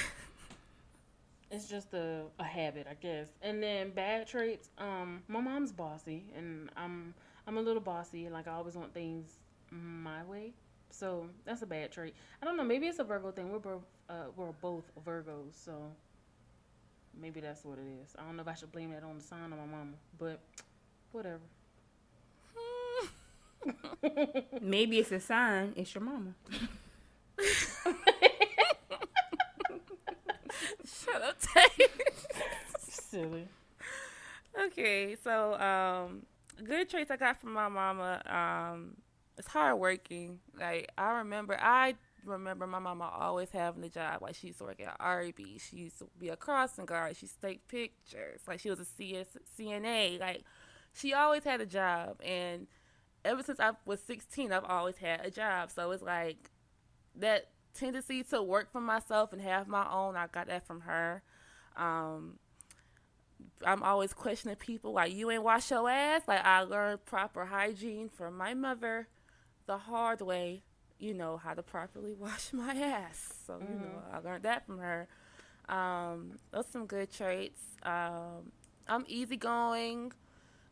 [1.52, 3.28] it's just a, a habit, I guess.
[3.42, 4.70] And then bad traits.
[4.78, 7.14] Um, my mom's bossy, and I'm
[7.46, 8.30] I'm a little bossy.
[8.30, 9.40] Like I always want things
[9.70, 10.54] my way.
[10.92, 12.16] So that's a bad trait.
[12.42, 12.64] I don't know.
[12.64, 13.52] Maybe it's a Virgo thing.
[13.52, 15.74] We're both uh, we're both Virgos, so
[17.20, 18.16] maybe that's what it is.
[18.18, 20.40] I don't know if I should blame that on the sign of my mama, but
[21.12, 21.42] whatever.
[24.62, 25.74] Maybe it's a sign.
[25.76, 26.34] It's your mama.
[30.86, 31.88] Shut up, Tay.
[32.80, 33.48] Silly.
[34.68, 36.24] Okay, so um,
[36.64, 38.22] good traits I got from my mama.
[38.26, 38.98] Um,
[39.38, 40.40] it's hardworking.
[40.60, 41.96] Like I remember, I
[42.26, 44.22] remember my mama always having a job.
[44.22, 45.60] Like she used to work at REB.
[45.60, 47.16] She used to be a crossing guard.
[47.18, 48.42] She used to take pictures.
[48.48, 50.20] Like she was a CS, CNA.
[50.20, 50.44] Like
[50.94, 52.22] she always had a job.
[52.24, 52.68] And
[53.26, 55.72] ever since I was 16, I've always had a job.
[55.72, 56.50] So it's like
[57.16, 60.16] that tendency to work for myself and have my own.
[60.16, 61.24] I got that from her.
[61.76, 62.40] Um,
[63.66, 66.22] I'm always questioning people like you ain't wash your ass.
[66.28, 69.08] Like I learned proper hygiene from my mother
[69.66, 70.64] the hard way,
[71.00, 73.34] you know, how to properly wash my ass.
[73.46, 75.08] So, you know, I learned that from her.
[75.70, 77.62] Um, those some good traits.
[77.84, 78.52] Um,
[78.88, 80.12] I'm easygoing,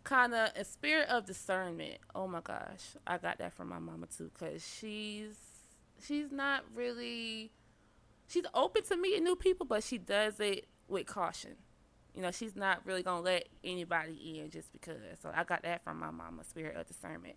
[0.04, 1.98] kind of a spirit of discernment.
[2.16, 5.36] Oh my gosh, I got that from my mama too, cause she's
[6.04, 7.52] she's not really
[8.28, 11.56] she's open to meeting new people, but she does it with caution.
[12.16, 14.98] You know, she's not really gonna let anybody in just because.
[15.22, 17.36] So I got that from my mama, spirit of discernment.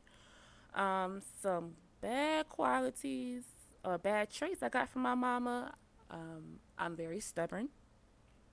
[0.75, 3.45] Um, some bad qualities
[3.85, 5.75] or bad traits I got from my mama.
[6.11, 7.69] Um, I'm very stubborn.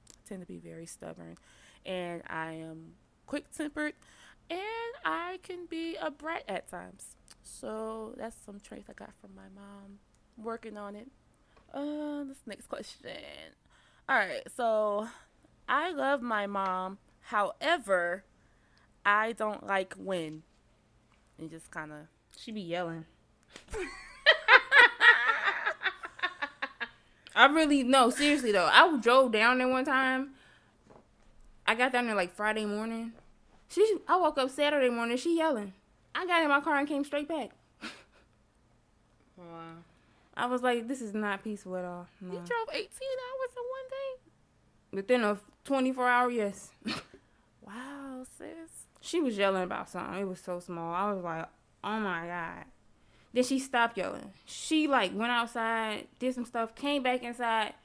[0.10, 1.38] I tend to be very stubborn,
[1.86, 2.94] and I am
[3.26, 3.94] quick tempered,
[4.50, 4.60] and
[5.06, 7.16] I can be a brat at times.
[7.44, 10.00] So that's some traits I got from my mom.
[10.38, 11.08] Working on it.
[11.74, 13.12] Uh, this next question.
[14.10, 15.08] All right, so
[15.70, 16.98] I love my mom.
[17.22, 18.26] However,
[19.06, 20.44] I don't like when.
[21.38, 22.00] And just kind of.
[22.38, 23.06] She be yelling.
[27.36, 28.70] I really no, seriously though.
[28.72, 30.32] I drove down there one time.
[31.72, 33.14] I got down there like Friday morning.
[33.70, 35.16] She, I woke up Saturday morning.
[35.16, 35.72] She yelling.
[36.14, 37.52] I got in my car and came straight back.
[39.38, 39.78] Wow.
[40.36, 42.08] I was like, this is not peaceful at all.
[42.20, 42.34] No.
[42.34, 44.98] You drove 18 hours in one day?
[44.98, 46.72] Within a 24 hour, yes.
[47.66, 48.88] Wow, sis.
[49.00, 50.20] She was yelling about something.
[50.20, 50.94] It was so small.
[50.94, 51.46] I was like,
[51.86, 52.66] oh my God.
[53.34, 54.34] Then she stopped yelling.
[54.44, 57.76] She like went outside, did some stuff, came back inside,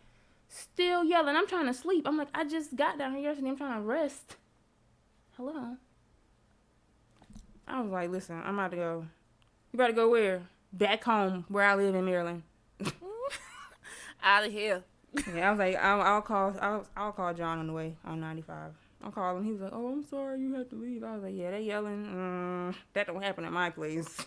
[0.56, 1.36] still yelling.
[1.36, 2.06] I'm trying to sleep.
[2.06, 3.48] I'm like, I just got down here yesterday.
[3.48, 4.36] I'm trying to rest.
[5.36, 5.76] Hello.
[7.68, 9.06] I was like, listen, I'm about to go.
[9.72, 10.42] You about to go where?
[10.72, 12.42] Back home, where I live in Maryland.
[14.22, 14.82] Out of here.
[15.34, 18.20] Yeah, I was like, I'll, I'll call, I'll, I'll call John on the way on
[18.20, 18.72] 95.
[19.02, 19.44] I'm him.
[19.44, 21.62] He was like, "Oh, I'm sorry, you had to leave." I was like, "Yeah, they
[21.62, 22.06] yelling.
[22.06, 24.26] Mm, that don't happen at my place.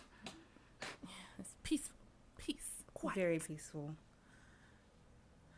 [1.38, 1.95] It's peaceful.
[2.38, 2.84] Peace.
[2.93, 3.15] Quiet.
[3.15, 3.95] Very peaceful."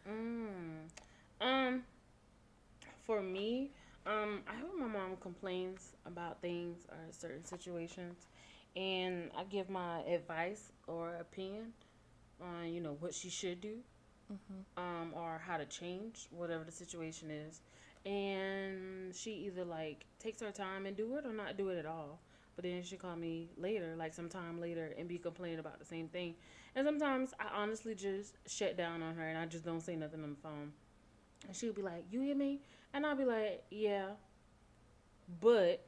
[0.07, 0.89] Mm.
[1.39, 1.83] Um,
[3.05, 3.71] for me,
[4.05, 8.27] um, I hope my mom complains about things or certain situations,
[8.75, 11.73] and I give my advice or opinion
[12.41, 13.77] on you know what she should do,
[14.77, 17.61] um, or how to change whatever the situation is,
[18.05, 21.85] and she either like takes her time and do it or not do it at
[21.85, 22.19] all.
[22.55, 26.07] But then she call me later, like sometime later, and be complaining about the same
[26.09, 26.35] thing.
[26.75, 30.23] And sometimes I honestly just shut down on her and I just don't say nothing
[30.23, 30.71] on the phone.
[31.47, 32.61] And she'll be like, You hear me?
[32.93, 34.07] And I'll be like, Yeah.
[35.39, 35.85] But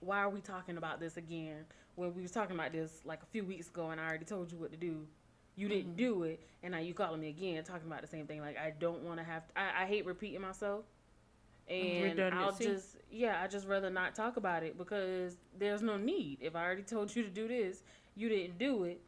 [0.00, 1.64] why are we talking about this again
[1.96, 4.52] when we was talking about this like a few weeks ago and I already told
[4.52, 5.06] you what to do?
[5.56, 8.40] You didn't do it, and now you calling me again talking about the same thing.
[8.40, 9.44] Like I don't want to have.
[9.54, 10.84] I, I hate repeating myself,
[11.68, 16.38] and I'll just yeah, I just rather not talk about it because there's no need.
[16.40, 17.84] If I already told you to do this,
[18.16, 19.00] you didn't do it.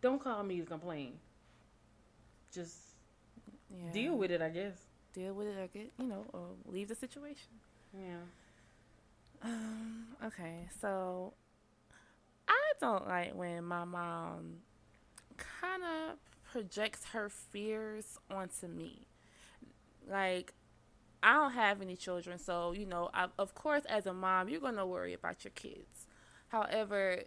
[0.00, 1.18] Don't call me to complain.
[2.52, 2.76] Just
[3.70, 3.92] Yeah.
[3.92, 4.78] deal with it, I guess.
[5.12, 7.60] Deal with it or get, you know, or leave the situation.
[7.92, 8.20] Yeah.
[9.42, 11.34] Um, okay, so
[12.48, 14.62] I don't like when my mom
[15.36, 16.18] kind of
[16.50, 19.06] projects her fears onto me.
[20.08, 20.54] Like,
[21.22, 24.60] I don't have any children, so, you know, I, of course, as a mom, you're
[24.60, 26.06] going to worry about your kids.
[26.48, 27.22] However,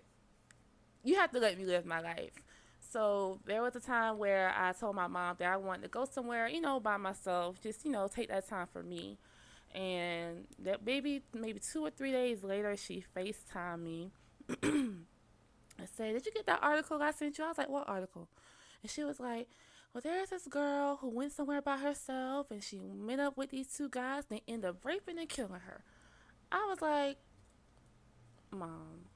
[1.04, 2.34] you have to let me live my life.
[2.92, 6.04] So there was a time where I told my mom that I wanted to go
[6.04, 9.18] somewhere, you know, by myself, just, you know, take that time for me.
[9.74, 14.12] And that maybe maybe two or three days later, she FaceTimed me
[14.62, 15.06] and
[15.96, 17.46] said, Did you get that article I sent you?
[17.46, 18.28] I was like, What article?
[18.84, 19.48] And she was like,
[19.94, 23.68] Well, there's this girl who went somewhere by herself and she met up with these
[23.74, 24.26] two guys.
[24.30, 25.86] And they end up raping and killing her.
[26.52, 27.20] I was like,
[28.52, 29.11] Mom.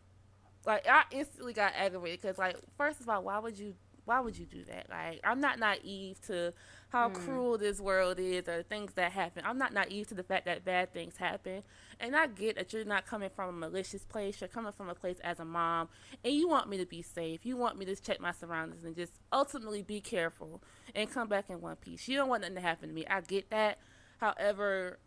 [0.66, 3.76] Like, I instantly got aggravated because, like, first of all, why would you.
[4.06, 4.88] Why would you do that?
[4.88, 6.54] Like, I'm not naive to
[6.90, 7.16] how hmm.
[7.16, 9.42] cruel this world is or things that happen.
[9.44, 11.64] I'm not naive to the fact that bad things happen.
[12.00, 14.40] And I get that you're not coming from a malicious place.
[14.40, 15.90] You're coming from a place as a mom.
[16.24, 17.48] And you want me to be safe.
[17.48, 20.62] You want me to check my surroundings and just ultimately be careful
[20.94, 22.08] and come back in one piece.
[22.08, 23.08] You don't want nothing to happen to me.
[23.10, 23.80] I get that.
[24.20, 25.00] However,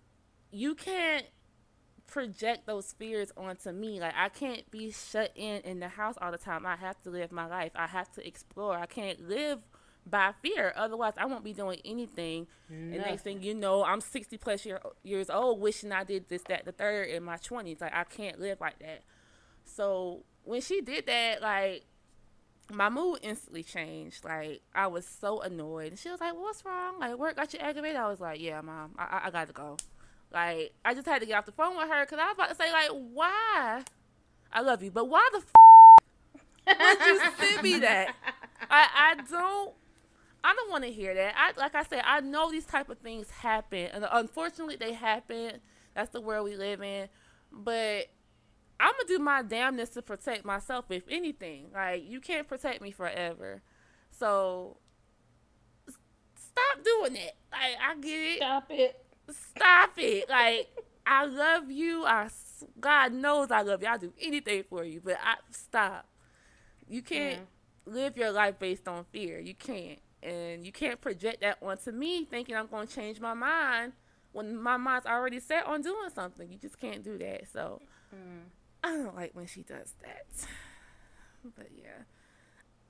[0.50, 1.26] you can't
[2.08, 4.00] project those fears onto me.
[4.00, 6.66] Like I can't be shut in in the house all the time.
[6.66, 7.72] I have to live my life.
[7.76, 8.76] I have to explore.
[8.76, 9.60] I can't live
[10.04, 10.72] by fear.
[10.74, 12.46] Otherwise, I won't be doing anything.
[12.92, 16.42] And next thing you know, I'm 60 plus year, years old, wishing I did this,
[16.48, 17.80] that, the third in my 20s.
[17.80, 19.02] Like I can't live like that.
[19.64, 21.84] So when she did that, like
[22.72, 24.24] my mood instantly changed.
[24.24, 25.92] Like I was so annoyed.
[25.92, 26.98] And she was like, "What's wrong?
[26.98, 29.52] Like work got you aggravated?" I was like, "Yeah, mom, I, I, I got to
[29.52, 29.76] go."
[30.32, 32.48] Like I just had to get off the phone with her because I was about
[32.50, 33.82] to say like, "Why?
[34.52, 38.14] I love you, but why the f- would you send me that?"
[38.70, 39.74] I I don't.
[40.44, 41.34] I don't want to hear that.
[41.36, 45.60] I like I said, I know these type of things happen, and unfortunately, they happen.
[45.94, 47.08] That's the world we live in.
[47.50, 48.06] But
[48.80, 51.66] I'm gonna do my damnness to protect myself, if anything.
[51.74, 53.62] Like you can't protect me forever,
[54.10, 54.76] so
[56.34, 57.36] stop doing it.
[57.52, 58.36] Like I get it.
[58.38, 59.04] Stop it.
[59.30, 60.28] Stop it.
[60.28, 60.68] Like
[61.06, 62.04] I love you.
[62.04, 62.28] I
[62.80, 63.88] God knows I love you.
[63.88, 66.06] I'll do anything for you, but I stop.
[66.88, 67.40] You can't
[67.86, 69.38] live your life based on fear.
[69.38, 73.34] You can't, and you can't project that onto me, thinking I'm going to change my
[73.34, 73.92] mind
[74.32, 76.50] when my mind's already set on doing something.
[76.50, 77.48] You just can't do that.
[77.52, 77.82] So
[78.14, 78.40] mm-hmm.
[78.82, 80.26] I don't like when she does that.
[81.56, 82.04] But yeah,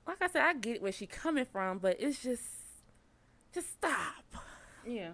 [0.07, 2.43] like I said, I get where she's coming from, but it's just,
[3.53, 4.25] just stop.
[4.85, 5.11] Yeah.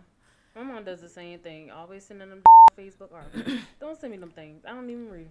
[0.56, 1.72] My mom does the same thing.
[1.72, 2.41] Always sending them
[2.78, 3.60] Facebook articles.
[3.80, 4.64] don't send me them things.
[4.66, 5.30] I don't even read.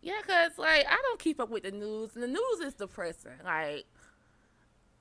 [0.00, 2.10] Yeah, cause like I don't keep up with the news.
[2.14, 3.32] And the news is depressing.
[3.44, 3.86] Like,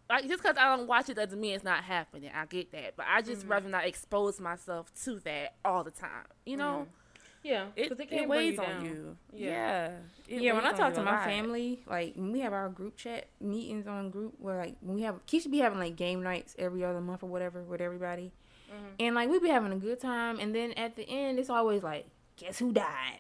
[0.10, 2.32] like just cause I don't watch it doesn't mean it's not happening.
[2.34, 3.52] I get that, but I just mm-hmm.
[3.52, 6.26] rather not expose myself to that all the time.
[6.46, 7.04] You know, mm-hmm.
[7.44, 9.18] Yeah, it, because it it, can't weighs bring you on you.
[9.34, 9.92] Yeah.
[10.28, 11.26] Yeah, yeah, when I talk to my lot.
[11.26, 15.02] family, like when we have our group chat meetings on group, where like when we
[15.02, 18.32] have Keisha be having like game nights every other month or whatever with everybody,
[18.74, 18.86] Mm-hmm.
[19.00, 21.84] and like we be having a good time, and then at the end it's always
[21.84, 22.08] like,
[22.38, 23.20] guess who died?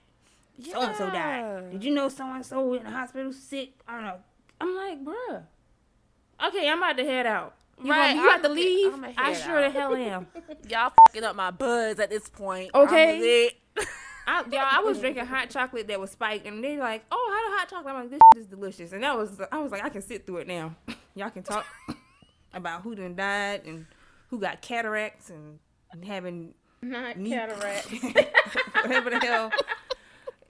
[0.63, 1.71] So and so died.
[1.71, 3.71] Did you know so and so in the hospital sick?
[3.87, 4.17] I don't know.
[4.61, 5.43] I'm like, bruh.
[6.47, 7.55] Okay, I'm about to head out.
[7.83, 8.93] You, Right, gonna, you I'm to leave?
[9.17, 10.27] I sure the hell am.
[10.69, 12.71] Y'all fucking up my buzz at this point.
[12.73, 13.51] Okay.
[14.25, 17.51] I, y'all, I was drinking hot chocolate that was spiked, and they're like, "Oh, how
[17.51, 19.89] the hot chocolate?" I'm like, "This is delicious," and that was, I was like, "I
[19.89, 20.75] can sit through it now."
[21.15, 21.65] y'all can talk
[22.53, 23.85] about who done died and
[24.33, 25.59] who got cataracts and,
[26.03, 27.33] having Not Neat.
[27.33, 27.87] cataract.
[28.81, 29.51] whatever the hell.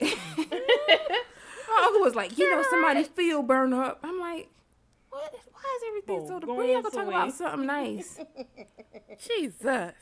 [0.00, 4.00] My uncle was like, you know, somebody's field burned up.
[4.02, 4.48] I'm like,
[5.10, 5.34] what?
[5.52, 6.40] Why is everything Oh, so?
[6.46, 8.18] go When y'all gonna talk about something nice?
[9.18, 9.92] Jesus.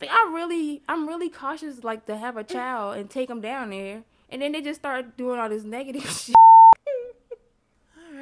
[0.00, 3.70] Like, I really, I'm really cautious, like to have a child and take them down
[3.70, 6.34] there, and then they just start doing all this negative shit.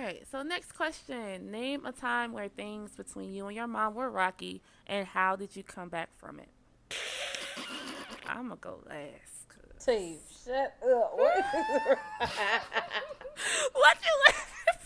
[0.06, 0.22] Right.
[0.30, 4.62] So next question: Name a time where things between you and your mom were rocky,
[4.86, 6.48] and how did you come back from it?
[8.28, 9.48] I'm gonna go last.
[9.48, 11.12] 'cause- Steve, shut up.
[11.16, 11.44] What?
[13.72, 14.78] What you laughing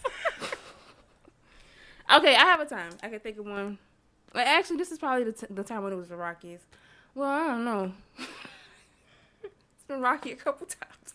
[2.08, 2.16] for?
[2.16, 2.92] Okay, I have a time.
[3.02, 3.76] I can think of one.
[4.34, 6.64] Well, actually, this is probably the, t- the time when it was the rockiest.
[7.14, 7.92] Well, I don't know.
[9.44, 11.14] it's been rocky a couple times.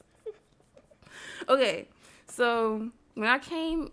[1.50, 1.88] okay,
[2.28, 3.92] so when I came,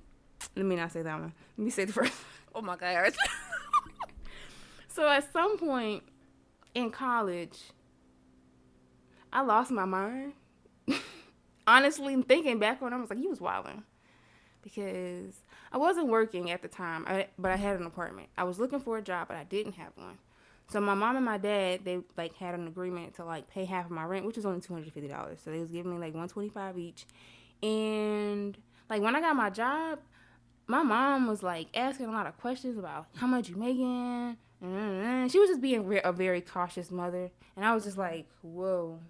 [0.55, 1.33] let me not say that one.
[1.57, 2.13] Let me say the first.
[2.55, 3.15] Oh my god.
[4.95, 6.03] So at some point
[6.75, 7.59] in college,
[9.33, 10.35] I lost my mind.
[11.67, 13.85] Honestly, thinking back on it, I was like, he was wilding.
[14.61, 15.35] Because
[15.73, 17.07] I wasn't working at the time,
[17.39, 18.29] but I had an apartment.
[18.37, 20.19] I was looking for a job, but I didn't have one.
[20.69, 23.87] So my mom and my dad, they like had an agreement to like pay half
[23.87, 25.41] of my rent, which was only two hundred fifty dollars.
[25.43, 27.07] So they was giving me like one twenty five each.
[27.63, 28.57] And
[28.89, 29.99] like when I got my job,
[30.67, 34.37] my mom was like asking a lot of questions about how much you making.
[34.63, 35.29] Mm-hmm.
[35.29, 39.01] She was just being a very cautious mother, and I was just like, "Whoa,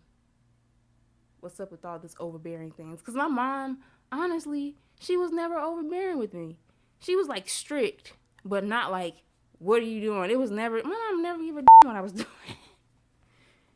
[1.40, 3.78] what's up with all this overbearing things?" Because my mom,
[4.10, 6.56] honestly, she was never overbearing with me.
[7.00, 8.14] She was like strict,
[8.44, 9.16] but not like,
[9.58, 10.82] "What are you doing?" It was never.
[10.82, 12.28] My mom never gave a what I was doing.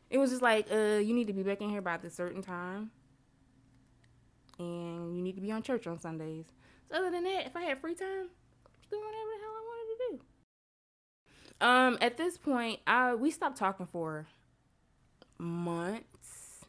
[0.09, 2.41] It was just like, "Uh, you need to be back in here by this certain
[2.41, 2.91] time,
[4.59, 6.45] and you need to be on church on Sundays."
[6.89, 9.55] So other than that, if I had free time, I was doing whatever the hell
[9.55, 10.19] I wanted to do.
[11.59, 14.27] Um, at this point, I we stopped talking for
[15.37, 16.65] months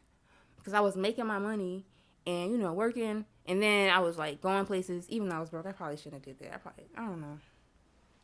[0.57, 1.85] because I was making my money
[2.25, 5.05] and you know working, and then I was like going places.
[5.09, 6.55] Even though I was broke, I probably shouldn't have did that.
[6.55, 7.39] I probably I don't know.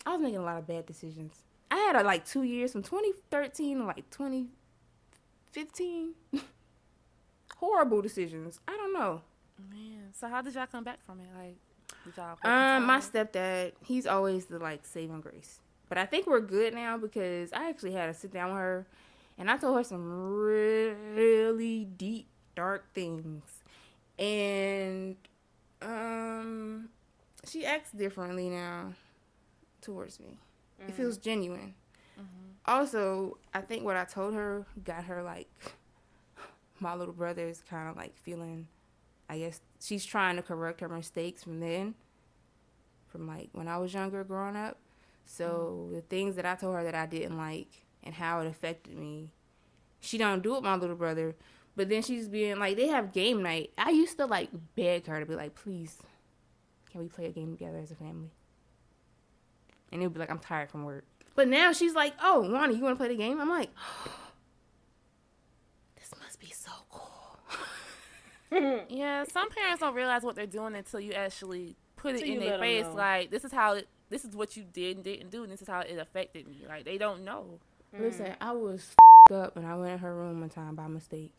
[0.05, 1.41] I was making a lot of bad decisions.
[1.71, 6.13] I had uh, like two years from 2013 to like 2015.
[7.57, 8.59] Horrible decisions.
[8.67, 9.21] I don't know.
[9.57, 11.27] Man, so how did y'all come back from it?
[11.37, 11.55] Like,
[12.03, 12.37] did y'all?
[12.43, 15.59] Um, my stepdad, he's always the like saving grace.
[15.87, 18.87] But I think we're good now because I actually had to sit down with her
[19.37, 20.03] and I told her some
[20.35, 23.43] really deep, dark things.
[24.17, 25.15] And
[25.81, 26.89] um
[27.47, 28.93] she acts differently now
[29.81, 30.39] towards me.
[30.87, 31.75] It feels genuine.
[32.65, 35.49] Also, I think what I told her got her like
[36.79, 38.67] my little brother is kind of like feeling
[39.29, 41.95] I guess she's trying to correct her mistakes from then,
[43.07, 44.77] from like when I was younger growing up.
[45.25, 45.95] So mm-hmm.
[45.95, 49.31] the things that I told her that I didn't like and how it affected me,
[49.99, 51.35] she don't do it my little brother.
[51.75, 53.71] But then she's being like, they have game night.
[53.77, 55.97] I used to like beg her to be like, please,
[56.91, 58.31] can we play a game together as a family?
[59.91, 61.05] And it would be like, I'm tired from work.
[61.35, 63.41] But now she's like, oh, Wani, you want to play the game?
[63.41, 63.69] I'm like,
[65.95, 66.71] this must be so.
[68.89, 72.39] Yeah, some parents don't realize what they're doing until you actually put it Till in
[72.39, 72.85] their face.
[72.85, 72.93] know.
[72.93, 73.87] Like, this is how it.
[74.09, 76.63] This is what you did and didn't do, and this is how it affected me.
[76.67, 77.59] Like, they don't know.
[77.95, 78.01] Mm.
[78.01, 78.95] Listen, I was
[79.31, 81.33] up and I went in her room one time by mistake.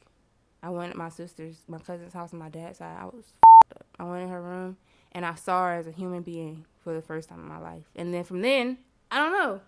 [0.63, 2.97] I went at my sister's, my cousin's house on my dad's side.
[2.99, 3.25] I was
[3.71, 3.87] up.
[4.01, 4.77] I went in her room
[5.13, 7.85] and I saw her as a human being for the first time in my life.
[7.95, 8.79] And then from then,
[9.11, 9.61] I don't know.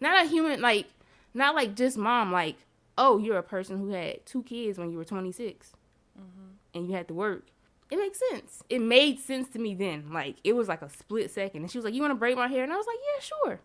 [0.00, 0.86] Not a human, like,
[1.34, 2.56] not like just mom, like,
[2.96, 5.72] oh, you're a person who had two kids when you were 26
[6.74, 7.44] and you had to work.
[7.90, 8.62] It makes sense.
[8.68, 10.12] It made sense to me then.
[10.12, 11.62] Like, it was like a split second.
[11.62, 12.62] And she was like, You want to braid my hair?
[12.64, 13.60] And I was like, Yeah, sure.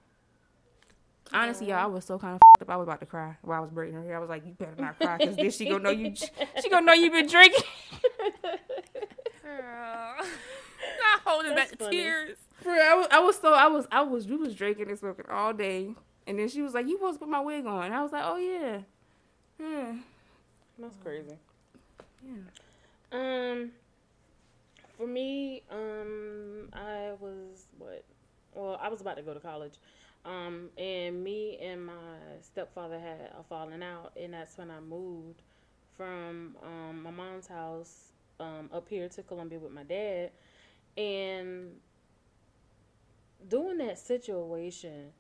[1.34, 2.70] Honestly, y'all, I was so kind of up.
[2.70, 4.18] I was about to cry while I was braiding her hair.
[4.18, 6.14] I was like, "You better not cry, cause then she gonna know you.
[6.62, 7.64] She gonna know you've been drinking."
[9.42, 11.98] Girl, not holding That's back funny.
[11.98, 12.38] tears.
[12.62, 15.26] For I was, I was so, I was, I was, we was drinking and smoking
[15.30, 15.96] all day,
[16.28, 18.12] and then she was like, "You supposed to put my wig on?" And I was
[18.12, 18.80] like, "Oh yeah,
[19.60, 19.94] yeah,
[20.78, 21.38] That's crazy.
[22.26, 22.42] Yeah."
[23.12, 23.72] Um,
[24.98, 28.04] for me, um, I was what?
[28.54, 29.74] Well, I was about to go to college,
[30.26, 31.94] um, and me and my
[32.42, 35.42] stepfather had a falling out, and that's when I moved
[35.98, 40.32] from um, my mom's house um, up here to Columbia with my dad,
[40.98, 41.72] and
[43.48, 45.12] during that situation.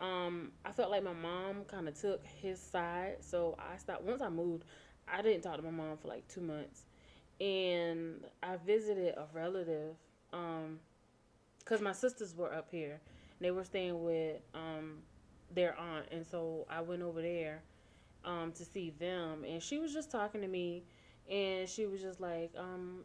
[0.00, 4.02] Um, I felt like my mom kind of took his side, so I stopped.
[4.02, 4.64] Once I moved,
[5.08, 6.84] I didn't talk to my mom for like two months
[7.40, 9.96] and I visited a relative
[10.32, 10.80] um
[11.64, 13.00] cuz my sisters were up here.
[13.40, 15.02] They were staying with um
[15.50, 17.62] their aunt and so I went over there
[18.24, 20.84] um, to see them, and she was just talking to me,
[21.30, 23.04] and she was just like, um,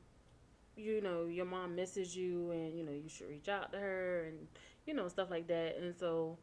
[0.75, 4.25] you know, your mom misses you, and you know, you should reach out to her,
[4.27, 4.47] and
[4.85, 5.77] you know, stuff like that.
[5.77, 6.37] And so,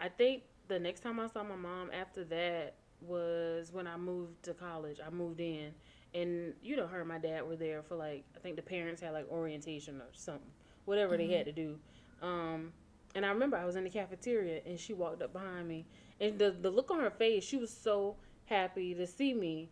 [0.00, 4.42] I think the next time I saw my mom after that was when I moved
[4.44, 4.98] to college.
[5.04, 5.72] I moved in,
[6.14, 9.00] and you know, her and my dad were there for like I think the parents
[9.02, 10.50] had like orientation or something,
[10.84, 11.78] whatever they had to do.
[12.22, 12.72] Um,
[13.14, 15.86] and I remember I was in the cafeteria, and she walked up behind me,
[16.20, 18.16] and the the look on her face, she was so
[18.46, 19.70] happy to see me,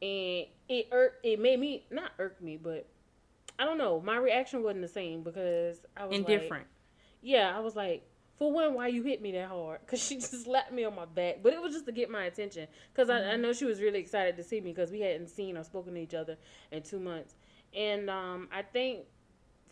[0.00, 2.86] and it irk, it made me not irk me, but
[3.58, 6.66] I don't know, my reaction wasn't the same because I was like- Indifferent.
[7.22, 8.02] yeah, I was like,
[8.36, 9.80] for one, why you hit me that hard?
[9.80, 11.36] Because she just slapped me on my back.
[11.42, 12.66] But it was just to get my attention.
[12.92, 15.56] Because I, I know she was really excited to see me because we hadn't seen
[15.56, 16.36] or spoken to each other
[16.72, 17.34] in two months.
[17.74, 19.00] And um, I think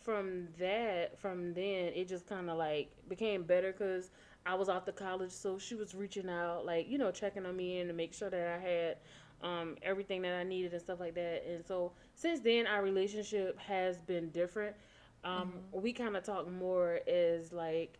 [0.01, 4.11] from that, from then, it just kind of like became better because
[4.45, 5.31] I was off to college.
[5.31, 8.29] So she was reaching out, like, you know, checking on me and to make sure
[8.29, 8.97] that I had
[9.41, 11.45] um, everything that I needed and stuff like that.
[11.47, 14.75] And so since then, our relationship has been different.
[15.23, 17.99] Um, We kind of talk more as like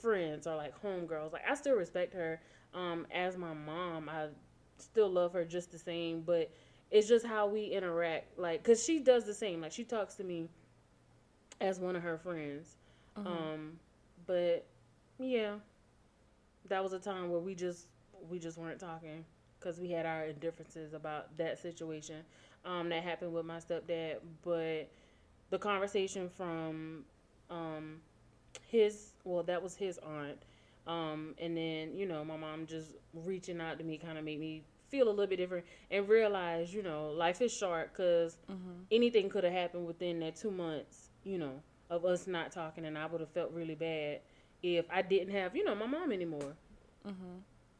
[0.00, 1.32] friends or like homegirls.
[1.32, 2.40] Like I still respect her
[2.74, 4.08] um, as my mom.
[4.08, 4.28] I
[4.78, 6.50] still love her just the same, but
[6.90, 8.38] it's just how we interact.
[8.38, 9.60] Like, cause she does the same.
[9.60, 10.48] Like she talks to me
[11.60, 12.76] as one of her friends.
[13.16, 13.80] Um,
[14.26, 14.64] but
[15.18, 15.54] yeah,
[16.68, 17.88] that was a time where we just
[18.28, 19.24] we just weren't talking
[19.58, 22.16] because we had our differences about that situation
[22.64, 24.16] um, that happened with my stepdad.
[24.44, 24.90] But
[25.50, 27.04] the conversation from
[27.50, 27.96] um,
[28.66, 30.38] his well, that was his aunt,
[30.86, 34.40] um, and then you know my mom just reaching out to me kind of made
[34.40, 38.38] me feel a little bit different and realize you know life is short because
[38.90, 41.10] anything could have happened within that two months.
[41.24, 44.20] You know of us not talking, and I would have felt really bad
[44.62, 46.54] if I didn't have you know my mom anymore.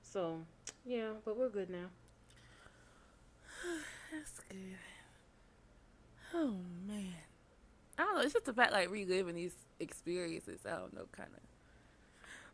[0.03, 0.39] So
[0.87, 1.87] yeah, but we're good now.
[4.13, 4.77] That's good.
[6.35, 6.57] Oh
[6.87, 7.15] man,
[7.99, 8.23] I don't know.
[8.23, 10.61] It's just the fact like reliving these experiences.
[10.65, 11.43] I don't know, kind of.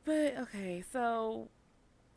[0.04, 1.48] But okay, so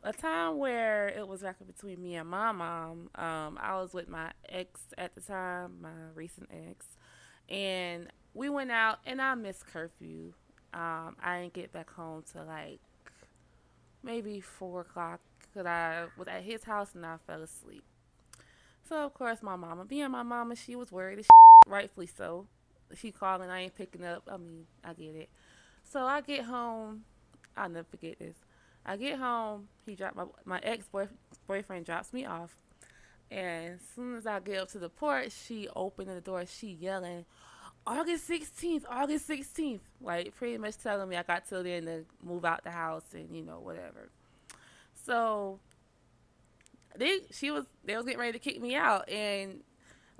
[0.02, 3.10] a time where it was back between me and my mom.
[3.14, 6.86] Um, I was with my ex at the time, my recent ex,
[7.48, 10.32] and we went out, and I missed curfew.
[10.72, 12.80] Um, I didn't get back home till like
[14.02, 17.84] maybe four o'clock because I was at his house and I fell asleep.
[18.88, 21.26] So of course my mama, being my mama, she was worried as
[21.66, 22.46] rightfully so.
[22.96, 24.28] She calling, I ain't picking up.
[24.30, 25.28] I mean, I get it.
[25.84, 27.04] So I get home.
[27.56, 28.36] I'll never forget this.
[28.84, 29.68] I get home.
[29.84, 30.86] He dropped my my ex
[31.46, 32.56] boyfriend drops me off,
[33.30, 36.46] and as soon as I get up to the porch, she opened the door.
[36.46, 37.26] She yelling,
[37.86, 42.44] "August sixteenth, August sixteenth!" Like pretty much telling me I got till then to move
[42.44, 44.10] out the house and you know whatever.
[45.04, 45.60] So
[46.96, 49.62] they she was they was getting ready to kick me out and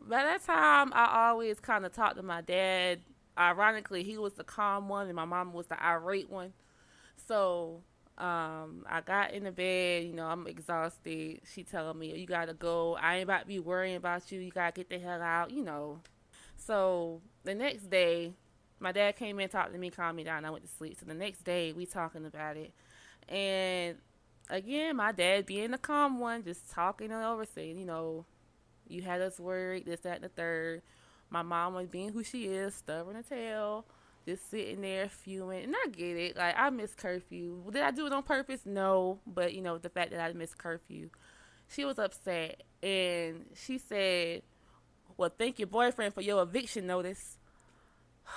[0.06, 3.00] by that time I always kind of talked to my dad.
[3.38, 6.52] Ironically, he was the calm one and my mom was the irate one.
[7.26, 7.82] So
[8.18, 11.40] um, I got in the bed, you know, I'm exhausted.
[11.52, 12.96] She telling me, You gotta go.
[13.00, 14.40] I ain't about to be worrying about you.
[14.40, 16.00] You gotta get the hell out, you know.
[16.56, 18.32] So the next day,
[18.80, 20.44] my dad came in, talked to me, calmed me down.
[20.44, 20.96] I went to sleep.
[20.98, 22.72] So the next day, we talking about it.
[23.28, 23.98] And
[24.50, 28.24] again, my dad being the calm one, just talking it over, saying, you know,
[28.88, 30.82] you had us worried, this, that, and the third.
[31.30, 33.84] My mom was being who she is, stubborn as hell,
[34.26, 35.64] just sitting there fuming.
[35.64, 36.36] And I get it.
[36.36, 37.64] Like, I miss curfew.
[37.70, 38.62] Did I do it on purpose?
[38.64, 39.18] No.
[39.26, 41.10] But, you know, the fact that I missed curfew,
[41.68, 42.62] she was upset.
[42.82, 44.42] And she said,
[45.16, 47.36] well, thank your boyfriend for your eviction notice.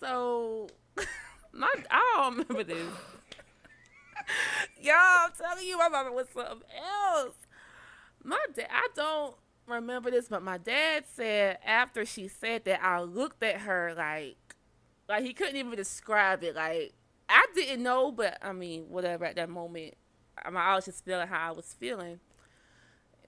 [0.00, 0.68] So,
[1.52, 2.86] my, I don't remember this.
[4.80, 6.68] Y'all, I'm telling you, my mama was something
[7.12, 7.34] else.
[8.28, 9.34] My dad, I don't
[9.66, 14.36] remember this, but my dad said after she said that, I looked at her like,
[15.08, 16.54] like he couldn't even describe it.
[16.54, 16.92] Like
[17.26, 19.24] I didn't know, but I mean, whatever.
[19.24, 19.94] At that moment,
[20.44, 22.20] I, mean, I was just feeling how I was feeling.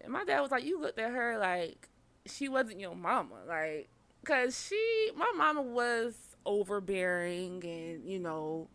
[0.03, 1.89] And my dad was like, "You looked at her like
[2.27, 3.89] she wasn't your mama, like,
[4.27, 8.69] cause she, my mama was overbearing and you know."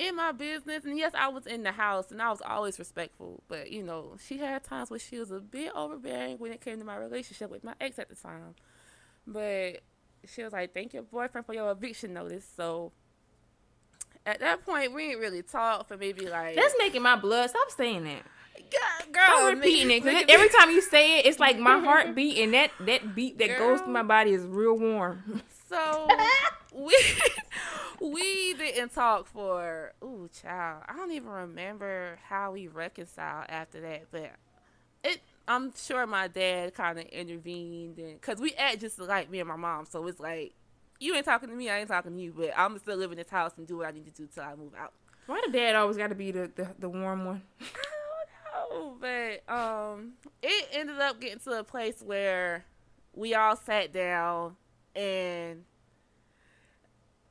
[0.00, 3.42] In my business and yes i was in the house and i was always respectful
[3.48, 6.78] but you know she had times where she was a bit overbearing when it came
[6.78, 8.54] to my relationship with my ex at the time
[9.26, 9.80] but
[10.26, 12.92] she was like thank your boyfriend for your eviction notice so
[14.26, 17.50] at that point we didn't really talk for maybe like That's making my blood.
[17.50, 18.22] Stop saying that.
[18.56, 22.14] God, girl Stop repeating it because every time you say it, it's like my heart
[22.14, 25.42] beat, and that that beat that goes through my body is real warm.
[25.70, 26.08] So
[26.74, 26.96] we
[28.00, 30.82] we didn't talk for ooh child.
[30.88, 34.32] I don't even remember how we reconciled after that, but
[35.04, 35.20] it.
[35.46, 39.48] I'm sure my dad kind of intervened, and because we act just like me and
[39.48, 40.54] my mom, so it's like
[40.98, 43.18] you ain't talking to me, I ain't talking to you, but I'm still live in
[43.18, 44.92] this house and do what I need to do till I move out.
[45.26, 47.42] Why the dad always got to be the, the the warm one?
[47.60, 50.12] I don't know, but um,
[50.42, 52.64] it ended up getting to a place where
[53.14, 54.56] we all sat down
[54.94, 55.64] and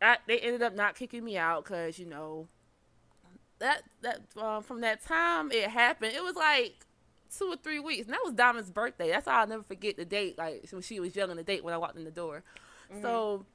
[0.02, 2.48] I, they ended up not kicking me out because you know
[3.60, 6.14] that that um, from that time it happened.
[6.16, 6.86] It was like
[7.38, 9.10] two or three weeks, and that was Diamond's birthday.
[9.10, 10.38] That's how I'll never forget the date.
[10.38, 12.44] Like when she was young on the date when I walked in the door.
[13.02, 13.46] So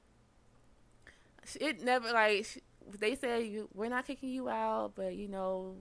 [1.61, 2.62] it never like
[2.98, 5.76] they said we're not kicking you out, but you know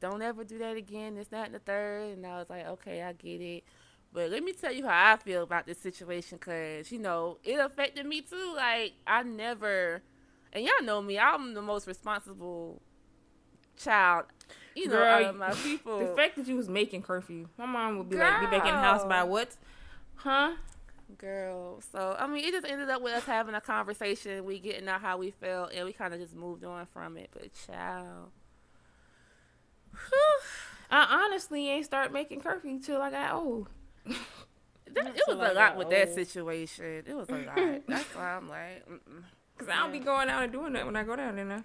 [0.00, 1.16] don't ever do that again.
[1.16, 3.64] It's not the third, and I was like, okay, I get it.
[4.14, 7.58] But let me tell you how I feel about this situation, cause you know it
[7.58, 8.54] affected me too.
[8.56, 10.02] Like I never,
[10.52, 12.80] and y'all know me, I'm the most responsible
[13.76, 14.26] child,
[14.76, 15.98] you know, out Girl, of my people.
[15.98, 18.72] The fact that you was making curfew, my mom would be like, "Be back in
[18.72, 19.56] the house by what?"
[20.14, 20.52] Huh?
[21.18, 24.88] Girl, so I mean, it just ended up with us having a conversation, we getting
[24.88, 27.30] out how we felt, and we kind of just moved on from it.
[27.32, 28.30] But child,
[29.90, 30.40] Whew.
[30.88, 33.68] I honestly ain't start making curfew till I got old.
[34.06, 37.02] That, it was a lot with that situation.
[37.06, 37.56] It was a lot.
[37.88, 39.24] That's why I'm like, mm-mm.
[39.58, 41.44] Cause I don't be going out and doing that when I go down there.
[41.44, 41.64] Now.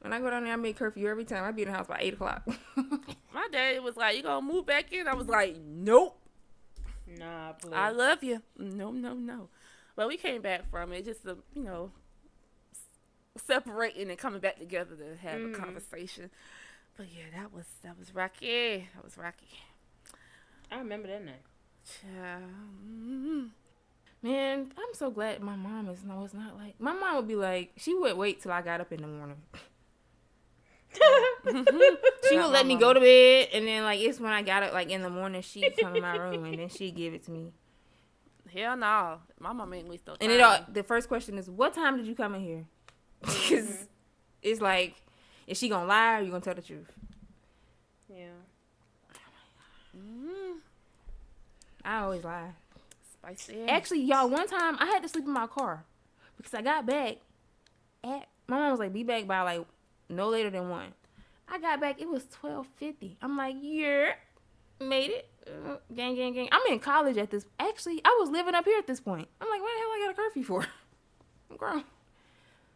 [0.00, 1.44] When I go down there, I make curfew every time.
[1.44, 2.46] I be in the house by eight o'clock.
[3.34, 6.20] my dad was like, "You gonna move back in?" I was like, "Nope,
[7.18, 7.72] Nah, please.
[7.74, 9.48] I love you." No, no, no.
[9.96, 11.90] But we came back from it, just to, you know,
[13.46, 15.54] separating and coming back together to have a mm.
[15.54, 16.30] conversation.
[16.96, 18.88] But yeah, that was that was rocky.
[18.94, 19.48] That was rocky.
[20.70, 21.42] I remember that night.
[21.84, 22.42] Child.
[22.86, 23.48] mm
[24.20, 26.24] Man, I'm so glad my mom is no.
[26.24, 28.92] It's not like my mom would be like she would wait till I got up
[28.92, 29.36] in the morning.
[32.28, 34.64] she would let my me go to bed, and then like it's when I got
[34.64, 37.24] up like in the morning, she'd come in my room and then she'd give it
[37.26, 37.52] to me.
[38.52, 39.18] Hell no.
[39.38, 40.28] My mom ain't waste no time.
[40.28, 42.64] And it all the first question is, "What time did you come in here?"
[43.20, 43.86] Because
[44.42, 44.96] it's like,
[45.46, 46.90] is she gonna lie or you gonna tell the truth?
[48.08, 48.30] Yeah.
[49.98, 50.58] Mm,
[51.84, 52.50] I always lie.
[53.12, 53.64] spicy.
[53.66, 55.84] Actually, y'all, one time I had to sleep in my car
[56.36, 57.16] because I got back
[58.04, 59.66] at my mom was like, "Be back by like
[60.08, 60.94] no later than one."
[61.50, 63.16] I got back, it was twelve fifty.
[63.22, 64.12] I'm like, "Yeah,
[64.80, 66.48] made it." Uh, gang, gang, gang.
[66.52, 67.46] I'm in college at this.
[67.58, 69.28] Actually, I was living up here at this point.
[69.40, 70.66] I'm like, "What the hell I got a curfew for?"
[71.50, 71.84] I'm grown.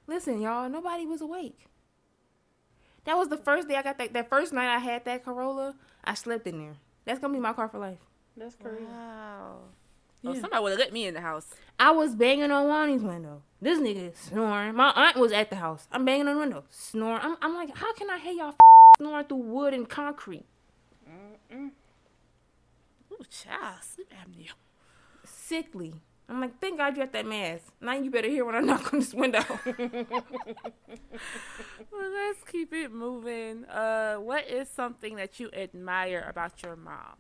[0.07, 1.66] Listen, y'all, nobody was awake.
[3.05, 4.12] That was the first day I got that.
[4.12, 6.77] That first night I had that Corolla, I slept in there.
[7.05, 7.99] That's gonna be my car for life.
[8.37, 8.85] That's crazy.
[8.85, 9.59] Wow.
[10.25, 11.49] Oh, somebody would have let me in the house.
[11.81, 13.43] I was banging on Wani's window.
[13.61, 14.75] This nigga is snoring.
[14.77, 15.89] My aunt was at the house.
[15.91, 17.21] I'm banging on the window, snoring.
[17.23, 18.55] I'm, I'm like, how can I hear y'all
[18.97, 20.47] snoring through wood and concrete?
[21.09, 21.71] Mm-mm.
[23.13, 24.51] Ooh, child, sleep apnea.
[25.25, 25.95] Sickly.
[26.29, 27.64] I'm like, thank God you got that mask.
[27.81, 29.43] Now you better hear when I knock on this window.
[31.91, 33.64] Well, let's keep it moving.
[33.66, 37.18] Uh, what is something that you admire about your mom?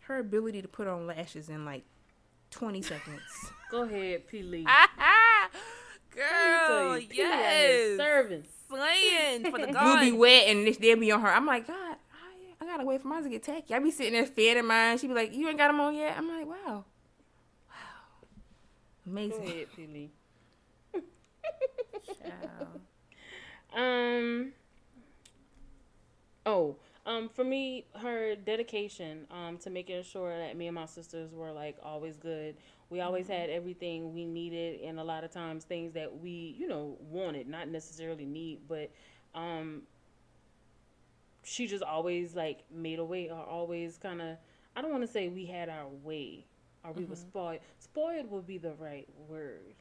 [0.00, 1.84] Her ability to put on lashes in like
[2.50, 3.20] 20 seconds.
[3.70, 4.64] Go ahead, Peely.
[6.14, 7.96] Girl, yes.
[7.98, 8.44] Serving.
[8.68, 10.12] Slaying for the You'll be god.
[10.18, 11.28] wet and this- they'll be on her.
[11.28, 13.74] I'm like, God, I, I gotta wait for mine to get tacky.
[13.74, 14.98] I be sitting there fanning mine.
[14.98, 16.14] She be like, You ain't got them on yet?
[16.16, 16.56] I'm like, Wow.
[16.66, 16.84] Wow.
[19.28, 19.42] Go Amazing.
[19.42, 20.10] ahead, P.
[23.74, 24.52] Um.
[26.46, 31.32] Oh, um, for me, her dedication, um, to making sure that me and my sisters
[31.34, 32.56] were like always good.
[32.90, 36.68] We always had everything we needed, and a lot of times things that we, you
[36.68, 38.90] know, wanted, not necessarily need, but,
[39.34, 39.82] um,
[41.42, 44.36] she just always like made a way, or always kind of.
[44.76, 46.46] I don't want to say we had our way,
[46.88, 47.60] or we were spoiled.
[47.78, 49.74] Spoiled would be the right word.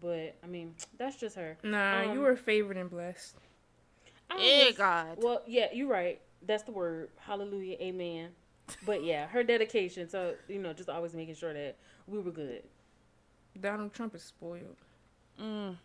[0.00, 1.56] But I mean, that's just her.
[1.62, 3.36] Nah, Um, you were favored and blessed.
[4.30, 5.18] I Hey, God.
[5.18, 6.20] Well, yeah, you're right.
[6.46, 7.10] That's the word.
[7.18, 7.76] Hallelujah.
[7.80, 8.30] Amen.
[8.84, 10.08] But yeah, her dedication.
[10.08, 12.62] So, you know, just always making sure that we were good.
[13.60, 14.76] Donald Trump is spoiled.
[15.40, 15.76] Mm,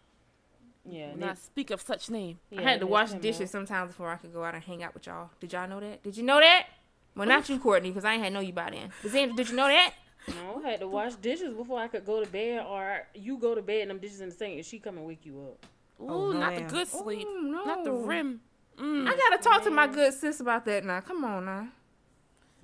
[0.86, 1.12] Yeah.
[1.12, 2.40] will not speak of such name.
[2.50, 3.50] yeah, I had to wash dishes up.
[3.50, 5.30] sometimes before I could go out and hang out with y'all.
[5.40, 6.04] Did y'all know that?
[6.04, 6.68] Did you know that?
[7.16, 8.92] Well, not you, Courtney, because I ain't had know you by then.
[9.02, 9.94] But Xander, did you know that?
[10.28, 13.56] No, I had to wash dishes before I could go to bed, or you go
[13.56, 15.66] to bed and them dishes in the sink, and she come and wake you up.
[16.02, 17.28] Ooh, Oh, no, not the good sleep.
[17.30, 17.66] Oh, no.
[17.66, 18.42] Not the rim.
[18.78, 19.08] Mm.
[19.08, 21.02] I gotta talk to my good sis about that now.
[21.02, 21.68] Come on now.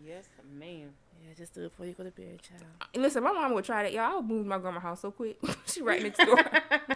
[0.04, 0.26] Yes,
[0.58, 0.90] ma'am.
[1.22, 2.64] Yeah, just do it before you go to bed, child.
[2.96, 3.92] Listen, my mom would try that.
[3.94, 5.38] Y'all, I would move my grandma's house so quick.
[5.66, 6.40] she right next door.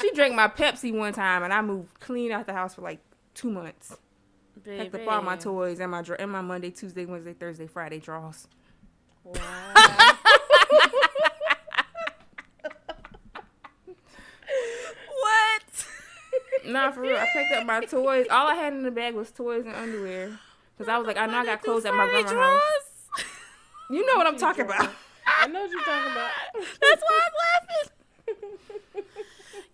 [0.00, 3.00] she drank my Pepsi one time, and I moved clean out the house for like
[3.34, 3.96] two months.
[4.66, 7.98] Had up all my toys and my dra- and my Monday, Tuesday, Wednesday, Thursday, Friday
[7.98, 8.46] draws.
[9.24, 9.74] Wow.
[15.20, 15.86] What?
[16.66, 17.16] Nah, for real.
[17.16, 18.26] I picked up my toys.
[18.30, 20.38] All I had in the bag was toys and underwear.
[20.78, 22.60] Cause I was like, I know I got clothes at my Friday grandma's house.
[23.16, 23.28] drawers?
[23.90, 24.90] You know what I'm talking about.
[25.26, 26.30] I know what you're talking about.
[26.80, 27.92] That's why I'm laughing.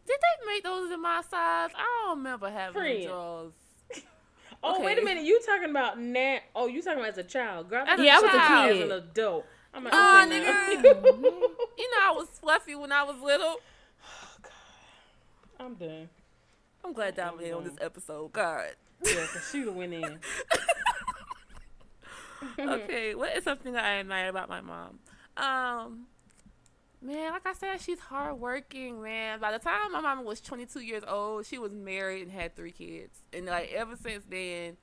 [0.06, 1.70] Did they make those in my size?
[1.74, 3.06] I don't remember having Friend.
[3.06, 3.52] drawers.
[4.62, 5.24] Oh, wait a minute.
[5.24, 6.38] You talking about now?
[6.54, 7.68] Oh, you talking about as a child?
[7.70, 8.76] Girl, As Yeah, I was a child.
[8.76, 9.46] As an adult.
[9.72, 10.82] I'm like, Oh, okay, nigga.
[11.78, 13.56] you know I was fluffy when I was little.
[15.60, 16.08] I'm done.
[16.84, 18.32] I'm glad that I'm in on this episode.
[18.32, 18.70] God.
[19.04, 20.18] Yeah, cause she went in.
[22.58, 24.98] okay, what is something that I admire about my mom?
[25.36, 26.06] Um,
[27.00, 29.40] man, like I said, she's hardworking, man.
[29.40, 32.72] By the time my mama was 22 years old, she was married and had three
[32.72, 34.76] kids, and like ever since then,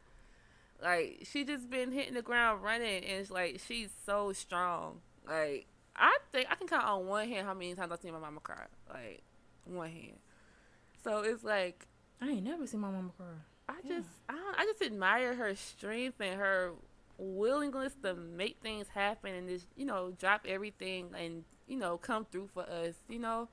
[0.82, 5.02] like she just been hitting the ground running, and it's like she's so strong.
[5.28, 8.20] Like I think I can count on one hand how many times I've seen my
[8.20, 8.66] mama cry.
[8.90, 9.24] Like
[9.66, 10.20] one hand.
[11.04, 11.86] So it's like
[12.22, 13.26] I ain't never seen my mama cry.
[13.68, 16.74] I just I, don't, I just admire her strength and her
[17.18, 22.26] willingness to make things happen and just you know drop everything and you know come
[22.32, 23.48] through for us you know?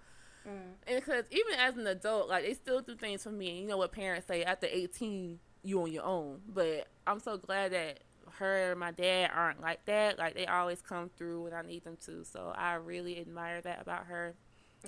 [0.47, 0.75] Mm.
[0.87, 3.51] And because even as an adult like they still do things for me.
[3.51, 6.41] And you know what parents say after 18 you on your own.
[6.49, 8.01] But i'm so glad that
[8.39, 10.19] her and my dad aren't like that.
[10.19, 12.25] Like they always come through when i need them to.
[12.25, 14.35] So i really admire that about her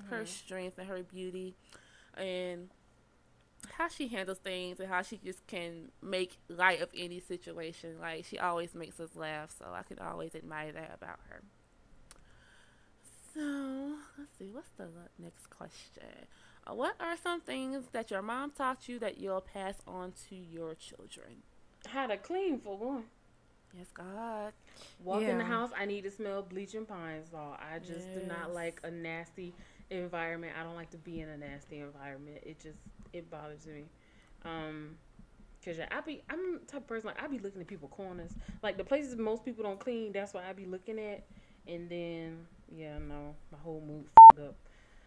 [0.08, 0.26] her mm-hmm.
[0.26, 1.54] strength and her beauty
[2.16, 2.68] and
[3.72, 7.96] how she handles things and how she just can make light of any situation.
[8.00, 11.42] Like she always makes us laugh, so I can always admire that about her.
[13.34, 14.86] So let's see, what's the
[15.18, 16.04] next question?
[16.66, 20.36] Uh, what are some things that your mom taught you that you'll pass on to
[20.36, 21.42] your children?
[21.86, 23.04] How to clean for one.
[23.76, 24.52] Yes, God.
[25.02, 25.70] Walk in the house.
[25.76, 27.56] I need to smell bleaching Pine-Sol.
[27.58, 29.52] I just do not like a nasty
[29.90, 30.52] environment.
[30.58, 32.38] I don't like to be in a nasty environment.
[32.44, 32.78] It just
[33.12, 33.84] it bothers me.
[34.44, 34.96] Um,
[35.64, 37.88] cause yeah, I be I'm the type of person like I be looking at people
[37.88, 38.32] corners,
[38.62, 40.12] like the places most people don't clean.
[40.12, 41.24] That's what I be looking at,
[41.66, 44.06] and then yeah, no, my whole mood
[44.38, 44.56] up.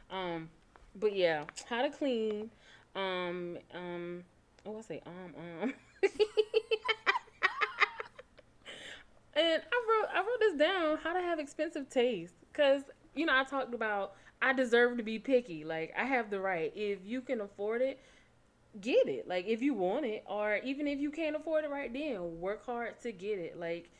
[0.09, 0.49] Um,
[0.95, 2.49] but yeah, how to clean.
[2.95, 4.23] Um, um,
[4.65, 5.73] oh I say um um.
[9.37, 12.81] And I wrote I wrote this down how to have expensive taste cuz
[13.13, 15.63] you know I talked about I deserve to be picky.
[15.63, 16.73] Like I have the right.
[16.75, 17.99] If you can afford it,
[18.81, 19.27] get it.
[19.27, 22.65] Like if you want it or even if you can't afford it right then, work
[22.65, 23.59] hard to get it.
[23.59, 23.91] Like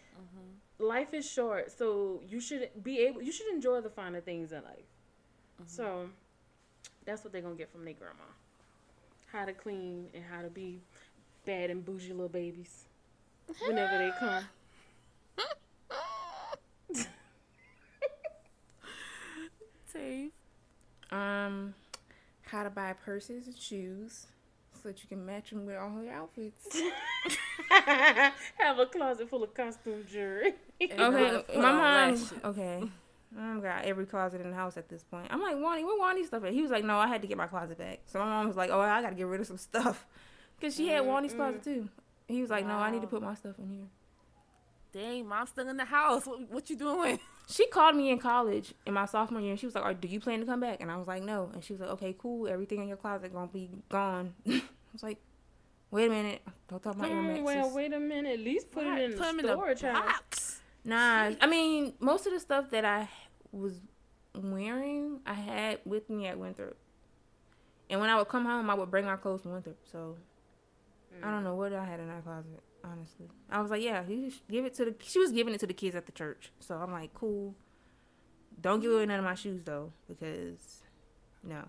[0.80, 4.64] life is short, so you should be able you should enjoy the finer things in
[4.64, 4.86] life.
[5.66, 6.10] So
[7.06, 8.24] that's what they're to get from their grandma.
[9.32, 10.82] How to clean and how to be
[11.46, 12.84] bad and bougie little babies
[13.66, 14.44] whenever they come.
[19.88, 20.32] Steve.
[21.12, 21.74] Um,
[22.44, 24.28] how to buy purses and shoes
[24.82, 26.68] so that you can match them with all your outfits.
[27.70, 30.54] Have a closet full of costume jewelry.
[30.82, 32.30] Okay, my mom.
[32.46, 32.84] Okay,
[33.36, 35.28] my mom got every closet in the house at this point.
[35.30, 36.54] I'm like, Wani, where Wani's stuff at?
[36.54, 38.02] He was like, No, I had to get my closet back.
[38.06, 40.06] So my mom was like, Oh, I got to get rid of some stuff,
[40.62, 41.38] cause she had mm, Wani's mm.
[41.38, 41.90] closet too.
[42.28, 43.88] He was like, No, I need to put my stuff in here.
[44.94, 46.26] Dang, mom's still in the house.
[46.26, 47.20] What, what you doing?
[47.50, 50.10] She called me in college in my sophomore year, and she was like, "Are do
[50.10, 52.14] you plan to come back?" And I was like, "No." And she was like, "Okay,
[52.20, 52.46] cool.
[52.46, 54.62] Everything in your closet gonna be gone." I
[54.92, 55.18] was like,
[55.92, 56.42] "Wait a minute.
[56.68, 58.34] Don't talk about your Mm, well, Maxes." wait a minute.
[58.34, 60.06] At least put Right, it in put 'em the storage house.
[60.06, 60.62] box.
[60.84, 63.08] Nah, I mean, most of the stuff that I
[63.54, 63.80] was
[64.36, 66.76] wearing, I had with me at Winthrop.
[67.90, 69.78] And when I would come home, I would bring my clothes from Winthrop.
[69.90, 70.18] So
[71.24, 72.62] I don't know what I had in that closet.
[72.84, 75.68] Honestly, I was like, "Yeah, you give it to the." She was giving it to
[75.68, 76.52] the kids at the church.
[76.60, 77.56] So I'm like, "Cool."
[78.60, 80.84] Don't give away none of my shoes though, because
[81.44, 81.64] no.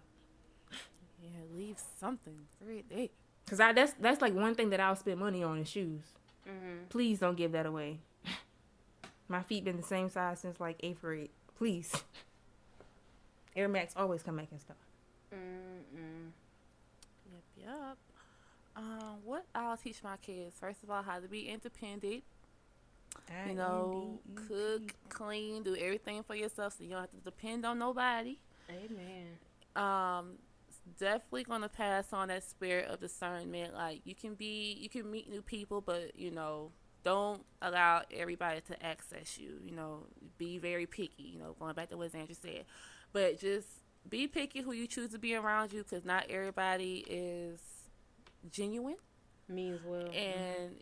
[1.23, 3.11] Yeah, leave something for it.
[3.47, 6.03] Cause I that's that's like one thing that I'll spend money on is shoes.
[6.49, 6.85] Mm-hmm.
[6.89, 8.01] Please don't give that away.
[9.29, 11.31] My feet been the same size since like eighth grade.
[11.57, 11.93] Please.
[13.57, 14.77] Air Max always come back in stock.
[15.35, 16.31] Mm-mm.
[17.33, 17.97] Yep, yep.
[18.79, 22.23] Um, what I'll teach my kids, first of all, how to be independent.
[23.49, 27.79] You know, cook, clean, do everything for yourself so you don't have to depend on
[27.79, 28.39] nobody.
[28.71, 29.27] Amen.
[29.75, 30.35] Um,
[30.99, 33.75] definitely gonna pass on that spirit of discernment.
[33.75, 36.71] Like you can be, you can meet new people, but you know,
[37.03, 39.59] don't allow everybody to access you.
[39.65, 40.07] You know,
[40.39, 41.25] be very picky.
[41.25, 42.65] You know, going back to what Sandra said,
[43.13, 43.67] but just
[44.09, 47.61] be picky who you choose to be around you because not everybody is
[48.51, 48.97] genuine
[49.49, 50.03] Means well.
[50.03, 50.17] Mm-hmm.
[50.17, 50.77] and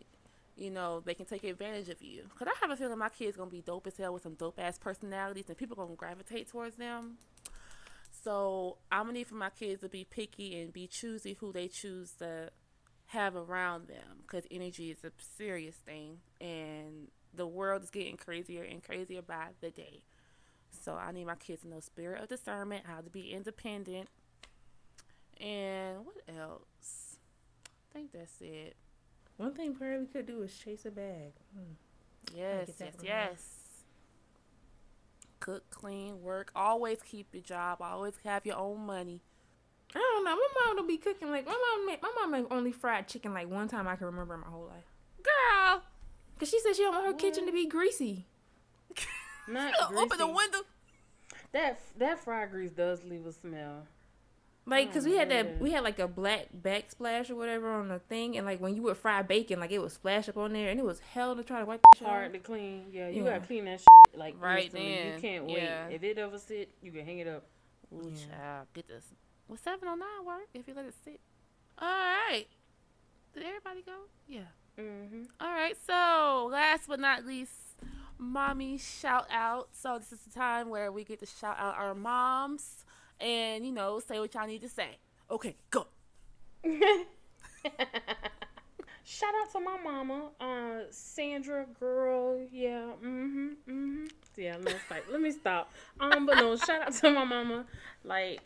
[0.56, 2.24] you know they can take advantage of you.
[2.38, 4.58] Cause I have a feeling my kids gonna be dope as hell with some dope
[4.58, 7.18] ass personalities, and people gonna gravitate towards them.
[8.24, 11.68] So I'm gonna need for my kids to be picky and be choosy who they
[11.68, 12.50] choose to
[13.10, 18.64] have around them, cause energy is a serious thing, and the world is getting crazier
[18.64, 20.02] and crazier by the day.
[20.70, 24.08] So I need my kids to know spirit of discernment, how to be independent,
[25.40, 27.05] and what else?
[27.96, 28.76] I think that's it.
[29.38, 31.32] One thing probably could do is chase a bag.
[31.54, 31.72] Hmm.
[32.36, 33.58] Yes, yes, from yes.
[35.40, 36.52] Cook, clean, work.
[36.54, 37.80] Always keep your job.
[37.80, 39.22] Always have your own money.
[39.94, 40.36] I don't know.
[40.36, 41.86] My mom don't be cooking like my mom.
[41.86, 44.48] Make, my mom make only fried chicken like one time I can remember in my
[44.48, 44.84] whole life.
[45.22, 45.82] Girl,
[46.38, 48.26] Cause she said she don't want her kitchen to be greasy.
[49.48, 49.96] Not greasy.
[50.04, 50.58] open the window.
[51.52, 53.86] That that fried grease does leave a smell.
[54.68, 58.00] Like, cause we had that, we had like a black backsplash or whatever on the
[58.00, 60.70] thing, and like when you would fry bacon, like it would splash up on there,
[60.70, 62.32] and it was hell to try to wipe the shit Hard off.
[62.32, 62.86] to clean.
[62.90, 63.30] Yeah, you Yeah.
[63.34, 65.12] gotta clean that shit like Right instantly.
[65.14, 65.56] You can't wait.
[65.62, 65.86] yeah.
[65.88, 67.44] If it ever sit, you can hang it up.
[67.94, 69.04] Ooh, child, get this.
[69.46, 71.20] Well, 709 work if you let it sit.
[71.78, 72.46] All right.
[73.34, 73.92] Did everybody go?
[74.26, 74.40] Yeah.
[74.76, 75.22] Mm-hmm.
[75.40, 75.76] All right.
[75.86, 77.52] So, last but not least,
[78.18, 79.68] mommy shout out.
[79.72, 82.84] So, this is the time where we get to shout out our moms
[83.20, 84.98] and, you know, say what y'all need to say.
[85.30, 85.86] Okay, go.
[89.08, 92.44] Shout out to my mama, uh, Sandra, girl.
[92.50, 94.06] Yeah, mm-hmm, mm-hmm.
[94.36, 94.98] Yeah, no, stop.
[95.08, 95.72] Let me stop.
[96.00, 97.66] Um, but no, shout out to my mama.
[98.02, 98.40] Like,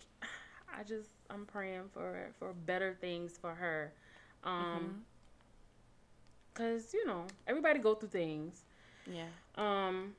[0.79, 3.95] I just, I'm praying for for better things for her.
[4.45, 5.03] Um,
[6.53, 8.63] cause you know everybody go through things.
[9.11, 9.29] Yeah.
[9.57, 10.15] Um,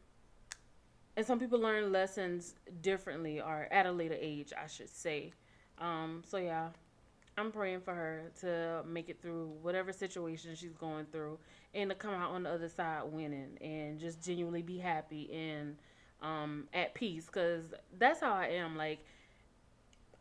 [1.22, 5.34] and some people learn lessons differently or at a later age, I should say.
[5.78, 6.70] Um, so yeah,
[7.38, 11.38] I'm praying for her to make it through whatever situation she's going through
[11.76, 15.78] and to come out on the other side winning and just genuinely be happy and
[16.24, 17.66] um, at peace because
[18.00, 18.76] that's how I am.
[18.76, 19.06] Like,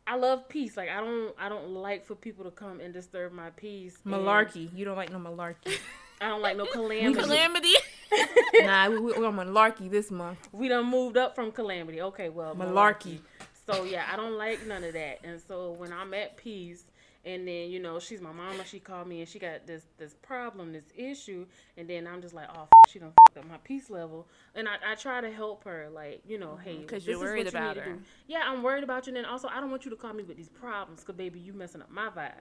[0.07, 0.77] I love peace.
[0.77, 3.97] Like, I don't, I don't like for people to come and disturb my peace.
[4.07, 4.69] Malarkey.
[4.77, 5.79] You don't like no malarkey.
[6.21, 7.15] I don't like no calamity.
[7.15, 7.73] Calamity.
[8.61, 10.39] nah, we, we, we're on malarkey this month.
[10.53, 12.01] we done moved up from calamity.
[12.03, 13.19] Okay, well, Malarkey.
[13.67, 15.21] So yeah, I don't like none of that.
[15.25, 16.85] And so when I'm at peace,
[17.25, 20.15] and then you know she's my mama, she called me and she got this this
[20.23, 21.47] problem, this issue,
[21.77, 24.67] and then I'm just like, oh, f- she done f- up my peace level, and
[24.67, 27.43] I, I try to help her, like you know, hey, mm-hmm, 'Cause this you're worried
[27.45, 27.99] you about need her.
[28.27, 30.23] Yeah, I'm worried about you, and then also I don't want you to call me
[30.23, 32.33] with these problems, cause baby, you messing up my vibe.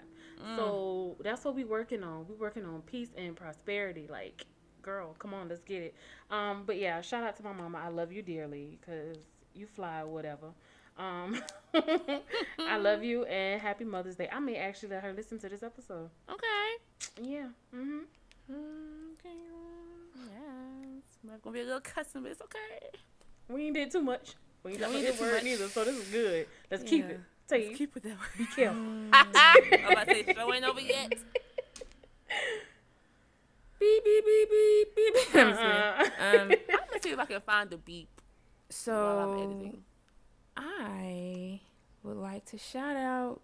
[0.41, 0.55] Mm.
[0.55, 2.26] So that's what we working on.
[2.30, 4.45] We working on peace and prosperity, like.
[4.82, 5.95] Girl, come on, let's get it.
[6.32, 7.80] Um, but yeah, shout out to my mama.
[7.84, 9.17] I love you dearly, cause
[9.53, 10.47] you fly, whatever.
[10.97, 11.41] Um,
[12.59, 14.30] I love you and happy Mother's Day.
[14.32, 16.09] I may actually let her listen to this episode.
[16.30, 17.30] Okay.
[17.30, 17.47] Yeah.
[17.73, 17.99] hmm
[18.49, 19.30] Okay.
[20.15, 20.97] Yeah.
[20.97, 22.97] It's not gonna be a little cussing, but it's okay.
[23.49, 24.36] We ain't did too much.
[24.63, 25.43] We ain't done we did too much.
[25.43, 26.47] neither, so this is good.
[26.71, 27.11] Let's keep Yeah.
[27.11, 27.19] it.
[27.47, 28.27] Say, Keep with that word.
[28.38, 28.80] be careful.
[29.13, 31.13] I'm about to say show ain't over yet.
[33.80, 35.14] Beep beep beep beep beep.
[35.34, 35.36] beep.
[35.36, 36.04] I'm Uh-uh.
[36.04, 36.58] Um, I'm gonna
[37.01, 38.10] see if I can find the beep
[38.86, 39.84] while I'm so editing.
[40.58, 41.62] I
[42.04, 43.42] would like to shout out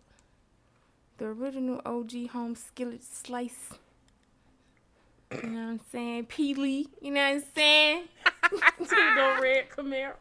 [1.18, 3.72] the original OG home skillet slice.
[5.32, 6.26] You know what I'm saying?
[6.26, 6.88] Peely.
[7.02, 8.04] You know what I'm saying?
[8.78, 10.14] Two-door red Camaro.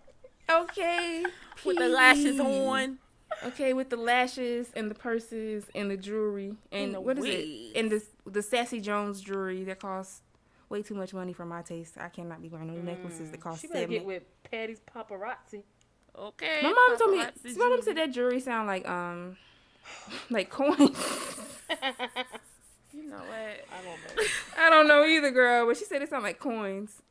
[0.51, 1.25] Okay.
[1.65, 2.99] With the lashes on.
[3.47, 7.73] Okay, with the lashes and the purses and the jewelry and the what is wigs.
[7.75, 7.79] it?
[7.79, 10.23] And the the Sassy Jones jewelry that costs
[10.69, 11.95] way too much money for my taste.
[11.99, 13.95] I cannot be wearing no necklaces that cost She better seven.
[13.97, 15.63] get with Patty's paparazzi.
[16.19, 16.61] Okay.
[16.63, 17.25] My mom told me.
[17.25, 19.37] paparazzi My mom said that jewelry sound like um,
[20.31, 20.97] like coins.
[22.97, 23.27] You know what?
[23.29, 24.23] I don't know.
[24.59, 25.67] I don't know either, girl.
[25.67, 27.03] But she said it sound like coins.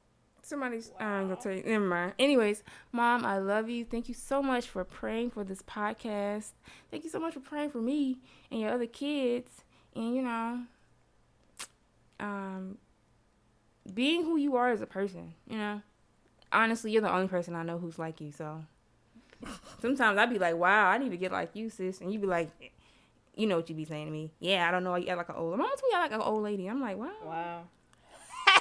[0.46, 0.92] Somebody's.
[1.00, 1.64] I'm gonna tell you.
[1.64, 2.14] Never mind.
[2.20, 3.86] Anyways, mom, I love you.
[3.86, 6.50] Thank you so much for praying for this podcast.
[6.92, 8.18] Thank you so much for praying for me
[8.52, 9.64] and your other kids.
[9.96, 10.60] And you know,
[12.20, 12.78] um,
[13.94, 15.34] being who you are as a person.
[15.50, 15.82] You know,
[16.52, 18.34] honestly, you're the only person I know who's like you.
[18.34, 18.66] So
[19.82, 22.28] sometimes I'd be like, "Wow, I need to get like you, sis," and you'd be
[22.28, 22.50] like.
[23.36, 24.32] You know what you be saying to me?
[24.40, 24.94] Yeah, I don't know.
[24.94, 25.58] You act like an old.
[25.58, 26.68] Mom told me I like an old lady.
[26.68, 27.10] I'm like, wow.
[27.26, 27.64] Wow.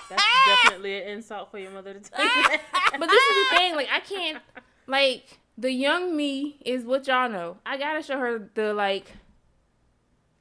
[0.08, 2.60] That's definitely an insult for your mother to tell you that.
[2.98, 4.38] But this is the thing, like I can't
[4.86, 7.56] like the young me is what y'all know.
[7.64, 9.10] I gotta show her the like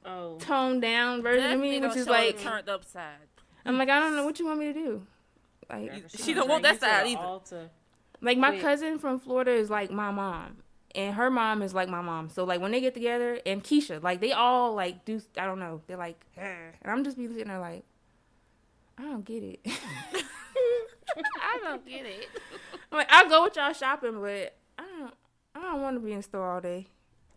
[0.04, 0.36] Oh.
[0.40, 3.14] toned down version of me, Definitely which is like turned upside.
[3.64, 5.06] I'm like, I don't know what you want me to do.
[5.70, 7.20] Like, Gotta She send don't want that the side either.
[7.20, 7.70] altar.
[8.20, 8.60] like my Wait.
[8.60, 10.56] cousin from Florida is like my mom,
[10.96, 12.28] and her mom is like my mom.
[12.30, 15.20] So like when they get together, and Keisha, like they all like do.
[15.38, 15.80] I don't know.
[15.86, 16.52] They're like, "Eh."
[16.82, 17.84] and I'm just be sitting there like,
[19.02, 19.60] I don't get it.
[21.40, 22.28] I don't get it.
[22.90, 25.14] Like, I'll go with y'all shopping, but I don't.
[25.54, 26.86] I don't want to be in the store all day.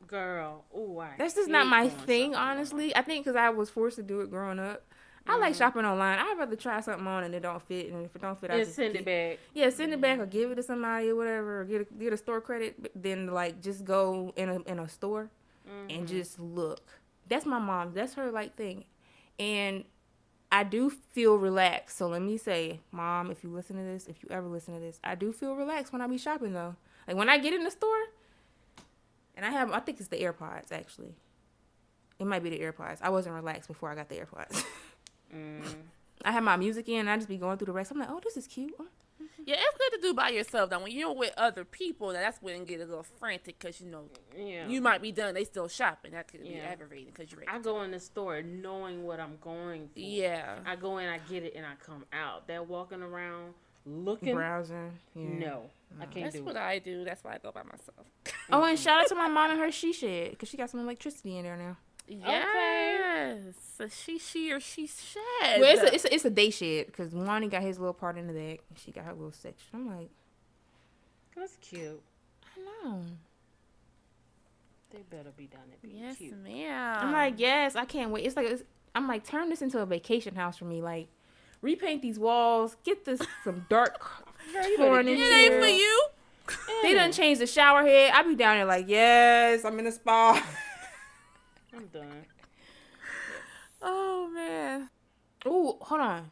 [0.05, 2.93] Girl, ooh, I That's just not my thing, honestly.
[2.93, 4.83] I think because I was forced to do it growing up.
[5.25, 5.57] I like Mhm.
[5.57, 6.19] shopping online.
[6.19, 8.57] I'd rather try something on and it don't fit, and if it don't fit, I
[8.59, 9.39] just send get- it back.
[9.53, 12.11] Yeah, send it back or give it to somebody or whatever, or get a, get
[12.11, 12.91] a store credit.
[13.01, 15.29] Then like just go in a in a store
[15.69, 15.89] Mm-hmm.
[15.89, 16.81] and just look.
[17.29, 17.93] That's my mom.
[17.93, 18.83] That's her like thing,
[19.39, 19.85] and
[20.55, 21.97] I do feel relaxed.
[21.97, 24.79] So let me say, mom, if you listen to this, if you ever listen to
[24.79, 26.77] this, I do feel relaxed when I be shopping though.
[27.07, 28.03] Like when I get in the store,
[29.35, 31.13] and I have, I think it's the AirPods actually.
[32.19, 32.99] It might be the AirPods.
[33.01, 34.63] I wasn't relaxed before I got the AirPods.
[35.35, 35.65] Mm.
[36.23, 36.99] I have my music in.
[36.99, 37.91] And I just be going through the rest.
[37.91, 38.73] I'm like, oh, this is cute.
[39.45, 40.71] Yeah, it's good to do by yourself.
[40.71, 43.79] Though when you're with other people, now that's when it get a little frantic because
[43.79, 44.05] you know
[44.35, 44.67] Yeah.
[44.67, 45.35] you might be done.
[45.35, 46.13] They still shopping.
[46.13, 46.65] That could be Yeah.
[46.71, 47.43] aggravating because you're.
[47.47, 49.99] I go in the store knowing what I'm going for.
[49.99, 50.57] Yeah.
[50.65, 52.47] I go in, I get it, and I come out.
[52.47, 53.53] That walking around
[53.85, 54.97] looking, browsing.
[55.13, 55.29] Yeah.
[55.29, 55.69] no,
[56.01, 56.61] I can't That's do what it.
[56.61, 57.03] I do.
[57.05, 58.07] That's why I go by myself.
[58.51, 60.79] Oh, and shout out to my mom and her she shed because she got some
[60.79, 61.77] electricity in there now.
[62.07, 63.55] Yes.
[63.77, 65.59] So she, she, or she shed.
[65.59, 68.17] Well, it's a, it's a, it's a day shed because Wani got his little part
[68.17, 69.67] in the back and she got her little section.
[69.73, 70.09] I'm like,
[71.35, 72.01] That's cute.
[72.43, 73.01] I know.
[74.91, 76.37] They better be done at being yes, cute.
[76.41, 76.97] ma'am.
[77.01, 78.25] I'm like, yes, I can't wait.
[78.25, 78.63] It's like it's,
[78.93, 80.81] I'm like, turn this into a vacation house for me.
[80.81, 81.07] Like,
[81.61, 83.99] repaint these walls, get this some dark
[84.77, 86.07] flooring in it ain't for you.
[86.83, 88.13] They done changed the shower head.
[88.13, 90.41] I be down there like, yes, I'm in a spa.
[91.75, 92.25] I'm done.
[93.81, 94.89] Oh man.
[95.47, 96.31] Ooh, hold on.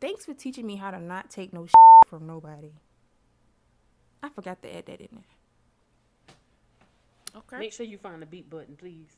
[0.00, 1.74] Thanks for teaching me how to not take no shit
[2.08, 2.72] from nobody.
[4.22, 6.34] I forgot to add that in there.
[7.36, 7.58] Okay.
[7.58, 9.16] Make sure you find the beat button, please.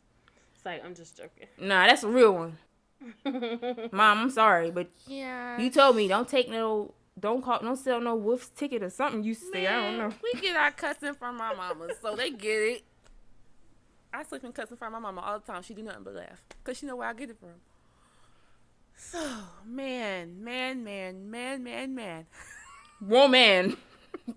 [0.55, 1.47] It's like I'm just joking.
[1.60, 2.59] Nah, that's a real one.
[3.93, 5.59] Mom, I'm sorry, but Yeah.
[5.59, 9.22] you told me don't take no, don't call, don't sell no wolf's ticket or something.
[9.24, 10.12] You say I don't know.
[10.22, 12.82] We get our cussing from our mamas, so they get it.
[14.12, 15.62] I sleep in cussing from my mama all the time.
[15.62, 17.51] She do nothing but laugh, cause she know where I get it from.
[18.97, 19.19] So
[19.65, 22.27] man, man, man, man, man, man,
[23.01, 23.77] Woman.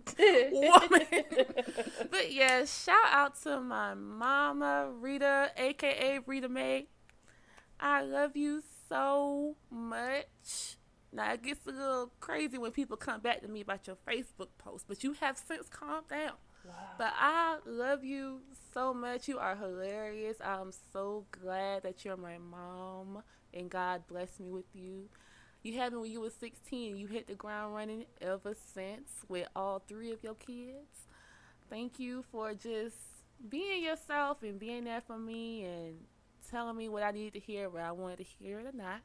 [0.10, 1.06] woman.
[2.12, 6.88] but yeah, shout out to my mama Rita, aka Rita May.
[7.80, 10.78] I love you so much.
[11.12, 14.50] Now it gets a little crazy when people come back to me about your Facebook
[14.58, 16.34] post, but you have since calmed down.
[16.98, 18.42] But I love you
[18.74, 19.28] so much.
[19.28, 20.38] You are hilarious.
[20.44, 23.24] I'm so glad that you're my mom
[23.54, 25.10] and God blessed me with you.
[25.64, 26.98] You had me when you were 16.
[26.98, 31.08] You hit the ground running ever since with all three of your kids.
[31.70, 32.98] Thank you for just
[33.50, 35.96] being yourself and being there for me and
[36.50, 39.02] telling me what I needed to hear, where I wanted to hear it or not.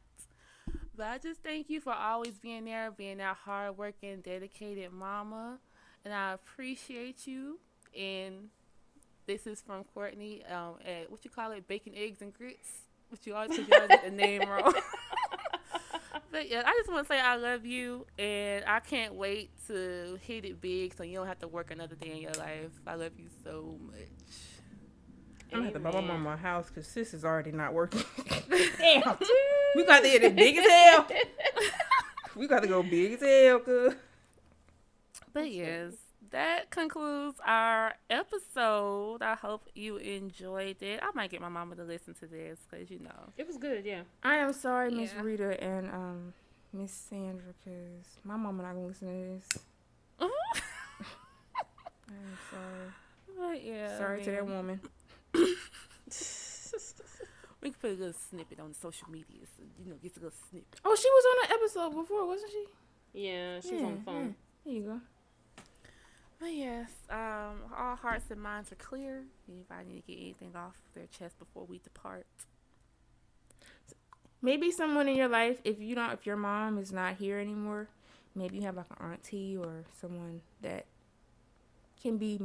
[0.97, 5.59] But I just thank you for always being there, being that hardworking, dedicated mama.
[6.09, 7.59] And I appreciate you.
[7.95, 8.49] And
[9.27, 12.79] this is from Courtney um, at what you call it, bacon, eggs, and grits.
[13.11, 14.73] But you always, 'cause you always get the name wrong.
[16.33, 20.19] but yeah, I just want to say I love you, and I can't wait to
[20.23, 22.71] hit it big, so you don't have to work another day in your life.
[22.87, 23.99] I love you so much.
[25.53, 26.21] I'm gonna have to buy my Amen.
[26.23, 28.01] mama a house because sis is already not working.
[28.79, 29.19] Damn.
[29.77, 31.07] we got to hit it big as hell.
[32.35, 33.95] we got to go big as hell, cuz.
[35.33, 35.93] But yes,
[36.31, 39.23] that concludes our episode.
[39.23, 41.01] I hope you enjoyed it.
[41.03, 43.33] I might get my mama to listen to this because you know.
[43.37, 44.03] It was good, yeah.
[44.23, 45.23] I am sorry, Miss Yeah.
[45.23, 46.35] Rita and um
[46.73, 49.63] Miss Sandra, because my mama not gonna listen to this.
[50.21, 50.25] I
[52.11, 52.93] am sorry.
[53.39, 54.81] But yeah, sorry to that woman.
[57.61, 60.39] We can put a little snippet on social media, so you know, get a little
[60.49, 60.81] snippet.
[60.85, 62.65] Oh, she was on an episode before, wasn't she?
[63.27, 64.35] Yeah, she's on the phone.
[64.65, 65.01] There you go.
[66.41, 69.25] But yes, um, all hearts and minds are clear.
[69.49, 72.27] Anybody need to get anything off their chest before we depart?
[74.41, 77.89] Maybe someone in your life, if you don't, if your mom is not here anymore,
[78.37, 80.87] maybe you have like an auntie or someone that
[82.01, 82.41] can be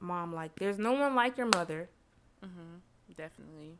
[0.00, 0.56] mom like.
[0.56, 1.88] There's no one like your mother.
[2.44, 3.12] Mm-hmm.
[3.16, 3.78] Definitely.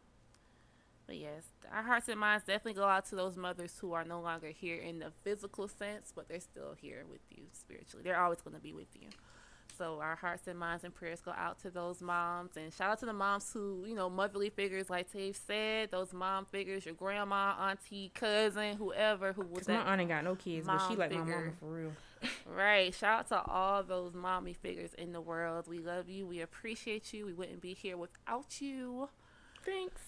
[1.07, 4.21] But yes, our hearts and minds definitely go out to those mothers who are no
[4.21, 8.03] longer here in the physical sense, but they're still here with you spiritually.
[8.05, 9.09] They're always going to be with you.
[9.77, 13.01] So our hearts and minds and prayers go out to those moms, and shout out
[13.01, 16.95] to the moms who, you know, motherly figures, like Tave said, those mom figures, your
[16.95, 21.11] grandma, auntie, cousin, whoever who was My aunt ain't got no kids, but she like
[21.13, 21.37] my figure.
[21.37, 21.93] mama for real.
[22.47, 22.95] Right.
[22.95, 25.69] Shout out to all those mommy figures in the world.
[25.69, 26.27] We love you.
[26.27, 27.27] We appreciate you.
[27.27, 29.09] We wouldn't be here without you.
[29.65, 30.01] Thanks.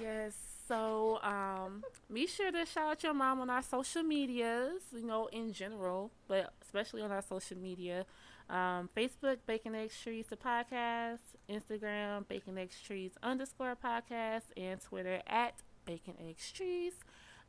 [0.00, 0.34] Yes.
[0.66, 5.26] So, um, be sure to shout out your mom on our social medias, you know,
[5.26, 8.04] in general, but especially on our social media.
[8.48, 11.18] Um, Facebook, Bacon Eggs Trees the podcast,
[11.50, 15.54] Instagram, Bacon Eggs Trees underscore podcast, and Twitter at
[15.84, 16.92] Bacon Eggs Trees.